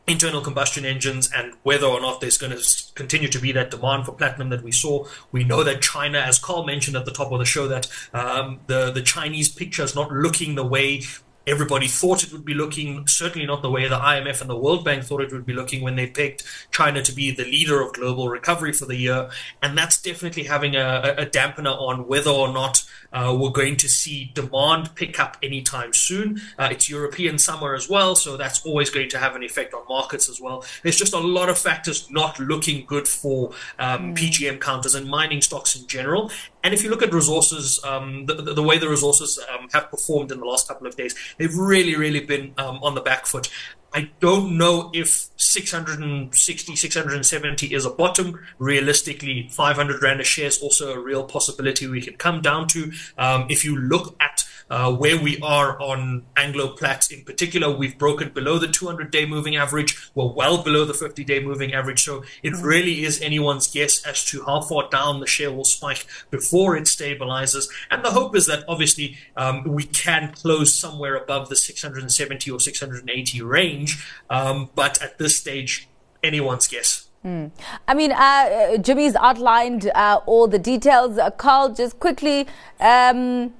internal 0.06 0.40
combustion 0.40 0.84
engines 0.84 1.30
and 1.36 1.52
whether 1.62 1.86
or 1.86 2.00
not 2.00 2.20
there's 2.20 2.36
going 2.36 2.56
to 2.56 2.92
continue 2.94 3.28
to 3.28 3.38
be 3.38 3.52
that 3.52 3.70
demand 3.70 4.04
for 4.04 4.12
platinum 4.12 4.48
that 4.48 4.60
we 4.60 4.72
saw. 4.72 5.06
We 5.30 5.44
know 5.44 5.62
that 5.62 5.82
China, 5.82 6.18
as 6.18 6.36
Karl 6.36 6.66
mentioned 6.66 6.96
at 6.96 7.04
the 7.04 7.12
top 7.12 7.30
of 7.30 7.38
the 7.38 7.44
show, 7.44 7.68
that 7.68 7.86
um, 8.12 8.58
the 8.66 8.90
the 8.90 9.02
Chinese 9.02 9.48
picture 9.48 9.84
is 9.84 9.94
not 9.94 10.10
looking 10.10 10.56
the 10.56 10.66
way 10.66 11.02
everybody 11.50 11.88
thought 11.88 12.22
it 12.22 12.32
would 12.32 12.44
be 12.44 12.54
looking, 12.54 13.06
certainly 13.08 13.46
not 13.46 13.60
the 13.60 13.70
way 13.70 13.88
the 13.88 13.98
IMF 13.98 14.40
and 14.40 14.48
the 14.48 14.56
World 14.56 14.84
Bank 14.84 15.02
thought 15.04 15.20
it 15.20 15.32
would 15.32 15.44
be 15.44 15.52
looking 15.52 15.82
when 15.82 15.96
they 15.96 16.06
picked 16.06 16.44
China 16.70 17.02
to 17.02 17.12
be 17.12 17.32
the 17.32 17.44
leader 17.44 17.80
of 17.80 17.92
global 17.92 18.28
recovery 18.28 18.72
for 18.72 18.86
the 18.86 18.96
year. 18.96 19.28
And 19.60 19.76
that's 19.76 20.00
definitely 20.00 20.44
having 20.44 20.76
a, 20.76 21.14
a 21.18 21.26
dampener 21.26 21.76
on 21.78 22.06
whether 22.06 22.30
or 22.30 22.52
not 22.52 22.84
uh, 23.12 23.36
we're 23.38 23.50
going 23.50 23.76
to 23.76 23.88
see 23.88 24.30
demand 24.34 24.94
pick 24.94 25.18
up 25.18 25.36
anytime 25.42 25.92
soon. 25.92 26.40
Uh, 26.56 26.68
it's 26.70 26.88
European 26.88 27.38
summer 27.38 27.74
as 27.74 27.88
well, 27.88 28.14
so 28.14 28.36
that's 28.36 28.64
always 28.64 28.88
going 28.88 29.08
to 29.08 29.18
have 29.18 29.34
an 29.34 29.42
effect 29.42 29.74
on 29.74 29.82
markets 29.88 30.28
as 30.28 30.40
well. 30.40 30.64
There's 30.82 30.96
just 30.96 31.12
a 31.12 31.18
lot 31.18 31.48
of 31.48 31.58
factors 31.58 32.08
not 32.10 32.38
looking 32.38 32.86
good 32.86 33.08
for 33.08 33.50
um, 33.78 34.14
mm. 34.14 34.16
PGM 34.16 34.60
counters 34.60 34.94
and 34.94 35.08
mining 35.08 35.42
stocks 35.42 35.74
in 35.74 35.86
general. 35.88 36.30
And 36.62 36.74
if 36.74 36.82
you 36.82 36.90
look 36.90 37.02
at 37.02 37.12
resources, 37.12 37.82
um, 37.84 38.26
the, 38.26 38.34
the, 38.34 38.62
way 38.62 38.78
the 38.78 38.88
resources 38.88 39.38
um, 39.52 39.68
have 39.72 39.90
performed 39.90 40.30
in 40.30 40.40
the 40.40 40.44
last 40.44 40.68
couple 40.68 40.86
of 40.86 40.96
days, 40.96 41.14
they've 41.38 41.56
really, 41.56 41.96
really 41.96 42.20
been 42.20 42.52
um, 42.58 42.80
on 42.82 42.94
the 42.94 43.00
back 43.00 43.26
foot. 43.26 43.48
I 43.92 44.10
don't 44.20 44.56
know 44.56 44.90
if 44.94 45.28
660, 45.36 46.76
670 46.76 47.74
is 47.74 47.84
a 47.84 47.90
bottom. 47.90 48.38
Realistically, 48.58 49.48
500 49.50 50.02
Rand 50.02 50.20
a 50.20 50.24
share 50.24 50.46
is 50.46 50.62
also 50.62 50.92
a 50.92 51.00
real 51.00 51.24
possibility 51.24 51.86
we 51.88 52.00
can 52.00 52.14
come 52.14 52.40
down 52.40 52.68
to. 52.68 52.92
Um, 53.18 53.46
if 53.48 53.64
you 53.64 53.76
look 53.76 54.14
at 54.20 54.39
uh, 54.70 54.92
where 54.92 55.20
we 55.20 55.38
are 55.40 55.80
on 55.80 56.24
Anglo 56.36 56.68
Plat 56.68 57.10
in 57.10 57.24
particular, 57.24 57.70
we've 57.70 57.98
broken 57.98 58.30
below 58.30 58.58
the 58.58 58.68
200 58.68 59.10
day 59.10 59.26
moving 59.26 59.56
average. 59.56 60.10
We're 60.14 60.32
well 60.32 60.62
below 60.62 60.84
the 60.84 60.94
50 60.94 61.24
day 61.24 61.40
moving 61.40 61.74
average. 61.74 62.02
So 62.02 62.22
it 62.42 62.54
mm. 62.54 62.62
really 62.62 63.04
is 63.04 63.20
anyone's 63.20 63.66
guess 63.66 64.04
as 64.06 64.24
to 64.26 64.44
how 64.44 64.60
far 64.62 64.88
down 64.88 65.20
the 65.20 65.26
share 65.26 65.52
will 65.52 65.64
spike 65.64 66.06
before 66.30 66.76
it 66.76 66.84
stabilizes. 66.84 67.68
And 67.90 68.04
the 68.04 68.10
hope 68.10 68.36
is 68.36 68.46
that 68.46 68.64
obviously 68.68 69.18
um, 69.36 69.64
we 69.64 69.84
can 69.84 70.32
close 70.32 70.74
somewhere 70.74 71.16
above 71.16 71.48
the 71.48 71.56
670 71.56 72.50
or 72.50 72.60
680 72.60 73.42
range. 73.42 74.06
Um, 74.30 74.70
but 74.74 75.02
at 75.02 75.18
this 75.18 75.36
stage, 75.36 75.88
anyone's 76.22 76.68
guess. 76.68 77.08
Mm. 77.24 77.50
I 77.86 77.94
mean, 77.94 78.12
uh, 78.12 78.78
Jimmy's 78.78 79.14
outlined 79.14 79.90
uh, 79.94 80.20
all 80.24 80.48
the 80.48 80.58
details. 80.58 81.18
Uh, 81.18 81.30
Karl, 81.30 81.74
just 81.74 82.00
quickly, 82.00 82.46
um, 82.80 83.52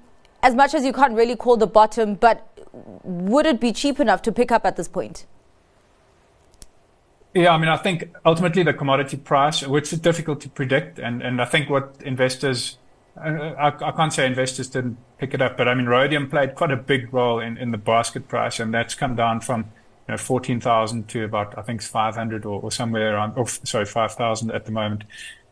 as 0.42 0.54
much 0.54 0.74
as 0.74 0.84
you 0.84 0.92
can't 0.92 1.14
really 1.14 1.36
call 1.36 1.56
the 1.56 1.66
bottom, 1.66 2.14
but 2.14 2.46
would 3.02 3.46
it 3.46 3.60
be 3.60 3.72
cheap 3.72 4.00
enough 4.00 4.22
to 4.22 4.32
pick 4.32 4.50
up 4.52 4.64
at 4.64 4.76
this 4.76 4.88
point? 4.88 5.26
Yeah, 7.34 7.54
I 7.54 7.58
mean, 7.58 7.68
I 7.68 7.76
think 7.76 8.10
ultimately 8.24 8.62
the 8.62 8.74
commodity 8.74 9.16
price, 9.16 9.64
which 9.64 9.92
is 9.92 10.00
difficult 10.00 10.40
to 10.40 10.48
predict, 10.48 10.98
and, 10.98 11.22
and 11.22 11.40
I 11.40 11.44
think 11.44 11.70
what 11.70 11.94
investors, 12.04 12.78
I, 13.16 13.68
I 13.68 13.92
can't 13.92 14.12
say 14.12 14.26
investors 14.26 14.68
didn't 14.68 14.98
pick 15.18 15.32
it 15.32 15.40
up, 15.40 15.56
but 15.56 15.68
I 15.68 15.74
mean, 15.74 15.86
rhodium 15.86 16.28
played 16.28 16.56
quite 16.56 16.72
a 16.72 16.76
big 16.76 17.12
role 17.14 17.38
in, 17.38 17.56
in 17.56 17.70
the 17.70 17.78
basket 17.78 18.26
price, 18.26 18.58
and 18.58 18.74
that's 18.74 18.94
come 18.94 19.14
down 19.14 19.40
from 19.40 19.70
you 20.08 20.14
know, 20.14 20.16
14,000 20.16 21.08
to 21.08 21.24
about, 21.24 21.56
I 21.56 21.62
think, 21.62 21.82
500 21.82 22.44
or, 22.44 22.60
or 22.62 22.72
somewhere 22.72 23.14
around, 23.14 23.34
or 23.36 23.46
sorry, 23.46 23.84
5,000 23.84 24.50
at 24.50 24.64
the 24.64 24.72
moment. 24.72 25.04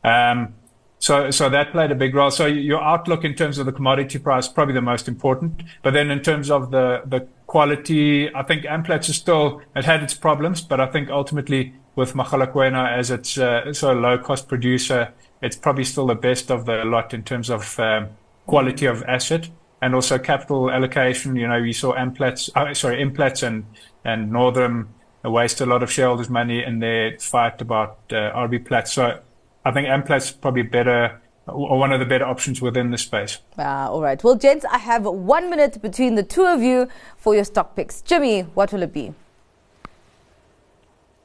Um, 0.03 0.55
so, 0.99 1.31
so 1.31 1.49
that 1.49 1.73
played 1.73 1.91
a 1.91 1.95
big 1.95 2.15
role. 2.15 2.31
So 2.31 2.47
your 2.47 2.83
outlook 2.83 3.25
in 3.25 3.35
terms 3.35 3.59
of 3.59 3.67
the 3.67 3.73
commodity 3.73 4.19
price, 4.19 4.49
probably 4.49 4.75
the 4.75 4.83
most 4.83 5.09
important. 5.09 5.63
But 5.83 5.93
then 5.93 6.11
in 6.11 6.21
terms 6.21 6.51
of 6.51 6.71
the, 6.71 7.03
the 7.07 7.27
quality, 7.47 8.35
I 8.35 8.43
think 8.43 8.65
Amplats 8.65 9.09
is 9.09 9.17
still, 9.17 9.63
it 9.77 9.85
had 9.85 10.03
its 10.03 10.15
problems, 10.15 10.61
but 10.61 10.81
I 10.81 10.87
think 10.87 11.09
ultimately 11.09 11.75
with 11.95 12.15
Mogalakwena 12.15 12.97
as 12.97 13.11
its 13.11 13.39
uh, 13.39 13.73
so 13.73 13.93
low 13.93 14.19
cost 14.19 14.49
producer, 14.49 15.13
it's 15.41 15.57
probably 15.57 15.85
still 15.85 16.07
the 16.07 16.15
best 16.15 16.51
of 16.51 16.67
the 16.67 16.85
lot 16.85 17.15
in 17.15 17.23
terms 17.23 17.49
of 17.49 17.79
um, 17.79 18.09
quality 18.47 18.87
of 18.87 19.03
asset 19.05 19.49
and 19.81 19.95
also 19.95 20.19
capital 20.19 20.71
allocation. 20.71 21.37
You 21.37 21.47
know, 21.47 21.61
we 21.61 21.73
saw 21.73 21.95
Amplats, 21.95 22.51
uh, 22.57 22.75
sorry, 22.75 23.05
Implats 23.05 23.45
and, 23.47 23.65
and 24.05 24.33
Northam 24.33 24.89
waste 25.25 25.61
a 25.61 25.67
lot 25.67 25.83
of 25.83 25.93
shareholders' 25.93 26.31
money 26.31 26.65
in 26.65 26.79
their 26.81 27.19
fight 27.19 27.61
about 27.61 27.99
uh, 28.11 28.33
RBPlat. 28.35 28.89
So 28.89 29.21
I 29.65 29.73
think 29.73 29.89
Amplat's 29.89 30.31
probably 30.31 30.63
better 30.63 31.21
or 31.47 31.79
one 31.79 31.93
of 31.93 32.01
the 32.01 32.07
better 32.07 32.27
options 32.27 32.61
within 32.61 32.91
the 32.91 32.99
space. 32.99 33.39
Ah, 33.59 33.89
all 33.89 34.03
right. 34.03 34.23
Well, 34.23 34.35
gents, 34.35 34.65
I 34.71 34.79
have 34.79 35.05
one 35.05 35.49
minute 35.51 35.81
between 35.81 36.15
the 36.15 36.23
two 36.23 36.45
of 36.45 36.63
you 36.63 36.89
for 37.17 37.35
your 37.35 37.45
stock 37.45 37.75
picks. 37.75 38.03
Jimmy, 38.03 38.43
what 38.43 38.73
will 38.73 38.83
it 38.83 38.93
be? 38.93 39.15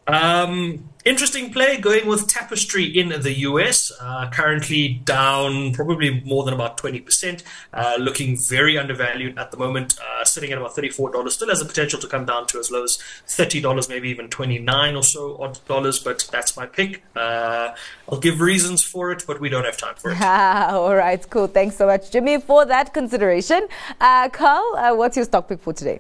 Um, 0.06 0.90
interesting 1.06 1.52
play 1.52 1.78
going 1.78 2.08
with 2.08 2.28
Tapestry 2.28 2.86
in 2.86 3.10
the 3.10 3.34
US. 3.40 3.92
Uh, 4.02 4.30
currently 4.30 5.02
down 5.06 5.74
probably 5.74 6.22
more 6.26 6.44
than 6.44 6.54
about 6.54 6.78
20%. 6.78 7.44
Uh, 7.74 7.96
looking 8.00 8.38
very 8.38 8.78
undervalued 8.78 9.38
at 9.38 9.52
the 9.52 9.58
moment. 9.58 9.98
Uh, 10.00 10.24
sitting 10.26 10.52
at 10.52 10.58
about 10.58 10.76
$34. 10.76 11.30
Still 11.30 11.50
has 11.50 11.60
the 11.60 11.66
potential 11.66 12.00
to 12.00 12.08
come 12.08 12.26
down 12.26 12.48
to 12.48 12.60
as 12.60 12.72
low 12.72 12.84
as 12.84 12.98
$30, 13.28 13.90
maybe 13.90 14.10
even 14.10 14.28
29 14.30 14.96
or 14.96 15.04
so 15.04 15.38
odd 15.42 15.60
dollars, 15.68 16.00
but 16.00 16.28
that's 16.32 16.58
my 16.58 16.66
pick. 16.66 17.04
Uh, 17.16 17.74
I'll 18.10 18.20
give 18.20 18.42
reasons 18.42 18.84
for 18.84 19.12
it, 19.12 19.24
but 19.26 19.40
we 19.40 19.50
don't 19.50 19.66
have 19.66 19.78
time 19.78 19.96
for 19.96 20.12
it. 20.12 20.22
All 20.22 20.96
right, 20.96 21.28
cool. 21.30 21.48
Thanks 21.48 21.78
so 21.78 21.88
much, 21.88 22.12
Jimmy, 22.12 22.40
for 22.40 22.66
that 22.66 22.94
consideration. 22.94 23.68
Uh, 24.00 24.30
Karl, 24.30 24.76
uh, 24.76 24.96
what's 24.96 25.16
your 25.16 25.26
stock 25.26 25.48
pick 25.48 25.62
for 25.62 25.74
today? 25.74 26.00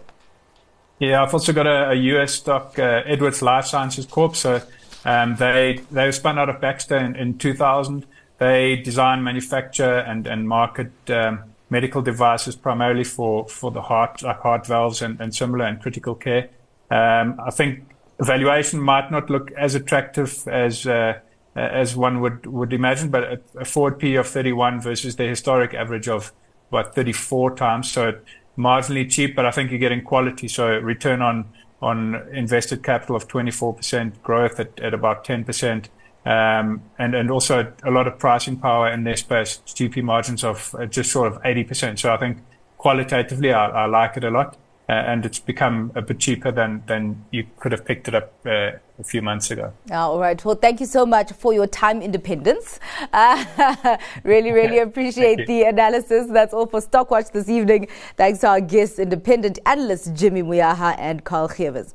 Yeah, 0.99 1.23
I've 1.23 1.33
also 1.33 1.53
got 1.53 1.67
a, 1.67 1.89
a 1.91 1.93
US 1.93 2.33
stock, 2.35 2.77
uh, 2.79 3.01
Edwards 3.05 3.41
Life 3.41 3.65
Sciences 3.65 4.05
Corp. 4.05 4.35
So 4.35 4.61
um, 5.05 5.35
they 5.35 5.81
they 5.91 6.11
spun 6.11 6.39
out 6.39 6.49
of 6.49 6.61
Baxter 6.61 6.97
in, 6.97 7.15
in 7.15 7.37
2000. 7.37 8.05
They 8.37 8.77
design, 8.77 9.23
manufacture, 9.23 9.99
and 9.99 10.27
and 10.27 10.47
market 10.47 10.91
um, 11.09 11.43
medical 11.69 12.01
devices 12.01 12.55
primarily 12.55 13.03
for 13.03 13.47
for 13.47 13.71
the 13.71 13.81
heart, 13.81 14.21
like 14.21 14.39
heart 14.39 14.67
valves 14.67 15.01
and, 15.01 15.19
and 15.19 15.35
similar, 15.35 15.65
and 15.65 15.81
critical 15.81 16.15
care. 16.15 16.49
Um, 16.89 17.39
I 17.45 17.51
think 17.51 17.83
valuation 18.19 18.79
might 18.79 19.11
not 19.11 19.29
look 19.29 19.51
as 19.51 19.75
attractive 19.75 20.47
as 20.47 20.85
uh, 20.85 21.19
as 21.55 21.95
one 21.95 22.21
would 22.21 22.45
would 22.45 22.73
imagine, 22.73 23.09
but 23.09 23.41
a, 23.55 23.65
forward 23.65 23.99
P 23.99 24.15
of 24.15 24.27
31 24.27 24.81
versus 24.81 25.15
the 25.15 25.25
historic 25.25 25.73
average 25.73 26.07
of 26.07 26.31
about 26.69 26.95
34 26.95 27.55
times. 27.55 27.91
So 27.91 28.13
marginally 28.57 29.09
cheap, 29.09 29.35
but 29.35 29.45
I 29.45 29.51
think 29.51 29.71
you're 29.71 29.79
getting 29.79 30.01
quality. 30.01 30.47
So 30.47 30.77
return 30.77 31.21
on 31.21 31.45
on 31.81 32.15
invested 32.31 32.81
capital 32.81 33.13
of 33.13 33.27
24%, 33.27 34.21
growth 34.23 34.57
at, 34.57 34.79
at 34.79 34.93
about 34.93 35.25
10%, 35.25 35.89
um, 36.25 36.81
and 36.97 37.13
and 37.13 37.29
also 37.29 37.73
a 37.83 37.91
lot 37.91 38.07
of 38.07 38.17
pricing 38.17 38.57
power 38.57 38.89
in 38.89 39.03
their 39.03 39.17
space. 39.17 39.61
GP 39.67 40.01
margins 40.01 40.43
of 40.43 40.73
uh, 40.79 40.85
just 40.85 41.11
short 41.11 41.33
of 41.33 41.41
80%. 41.41 41.99
So 41.99 42.13
I 42.13 42.17
think 42.17 42.37
qualitatively, 42.77 43.51
I, 43.51 43.67
I 43.67 43.85
like 43.85 44.15
it 44.17 44.23
a 44.23 44.29
lot 44.29 44.57
uh, 44.89 44.91
and 44.91 45.25
it's 45.25 45.39
become 45.39 45.91
a 45.95 46.01
bit 46.01 46.19
cheaper 46.19 46.51
than, 46.51 46.83
than 46.87 47.23
you 47.31 47.45
could 47.59 47.71
have 47.71 47.85
picked 47.85 48.07
it 48.07 48.15
up 48.15 48.33
uh, 48.45 48.71
a 48.99 49.03
few 49.03 49.21
months 49.21 49.49
ago. 49.49 49.71
All 49.91 50.19
right. 50.19 50.43
Well, 50.43 50.55
thank 50.55 50.79
you 50.81 50.85
so 50.85 51.05
much 51.05 51.31
for 51.31 51.53
your 51.53 51.67
time 51.67 52.01
independence. 52.01 52.79
Uh, 53.13 53.97
really, 54.23 54.51
really 54.61 54.79
appreciate 54.79 55.45
the 55.45 55.63
analysis. 55.63 56.27
That's 56.29 56.53
all 56.53 56.65
for 56.65 56.81
Stockwatch 56.81 57.31
this 57.31 57.47
evening. 57.47 57.87
Thanks 58.17 58.39
to 58.39 58.47
our 58.47 58.61
guests, 58.61 58.97
independent 58.97 59.59
analysts 59.65 60.09
Jimmy 60.09 60.41
Moyaha 60.41 60.95
and 60.97 61.23
Karl 61.23 61.47
Gevers. 61.47 61.93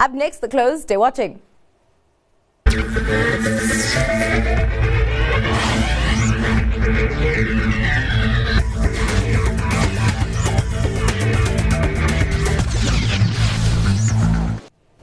Up 0.00 0.12
next, 0.12 0.38
the 0.38 0.48
close. 0.48 0.82
Stay 0.82 0.96
watching. 0.96 1.40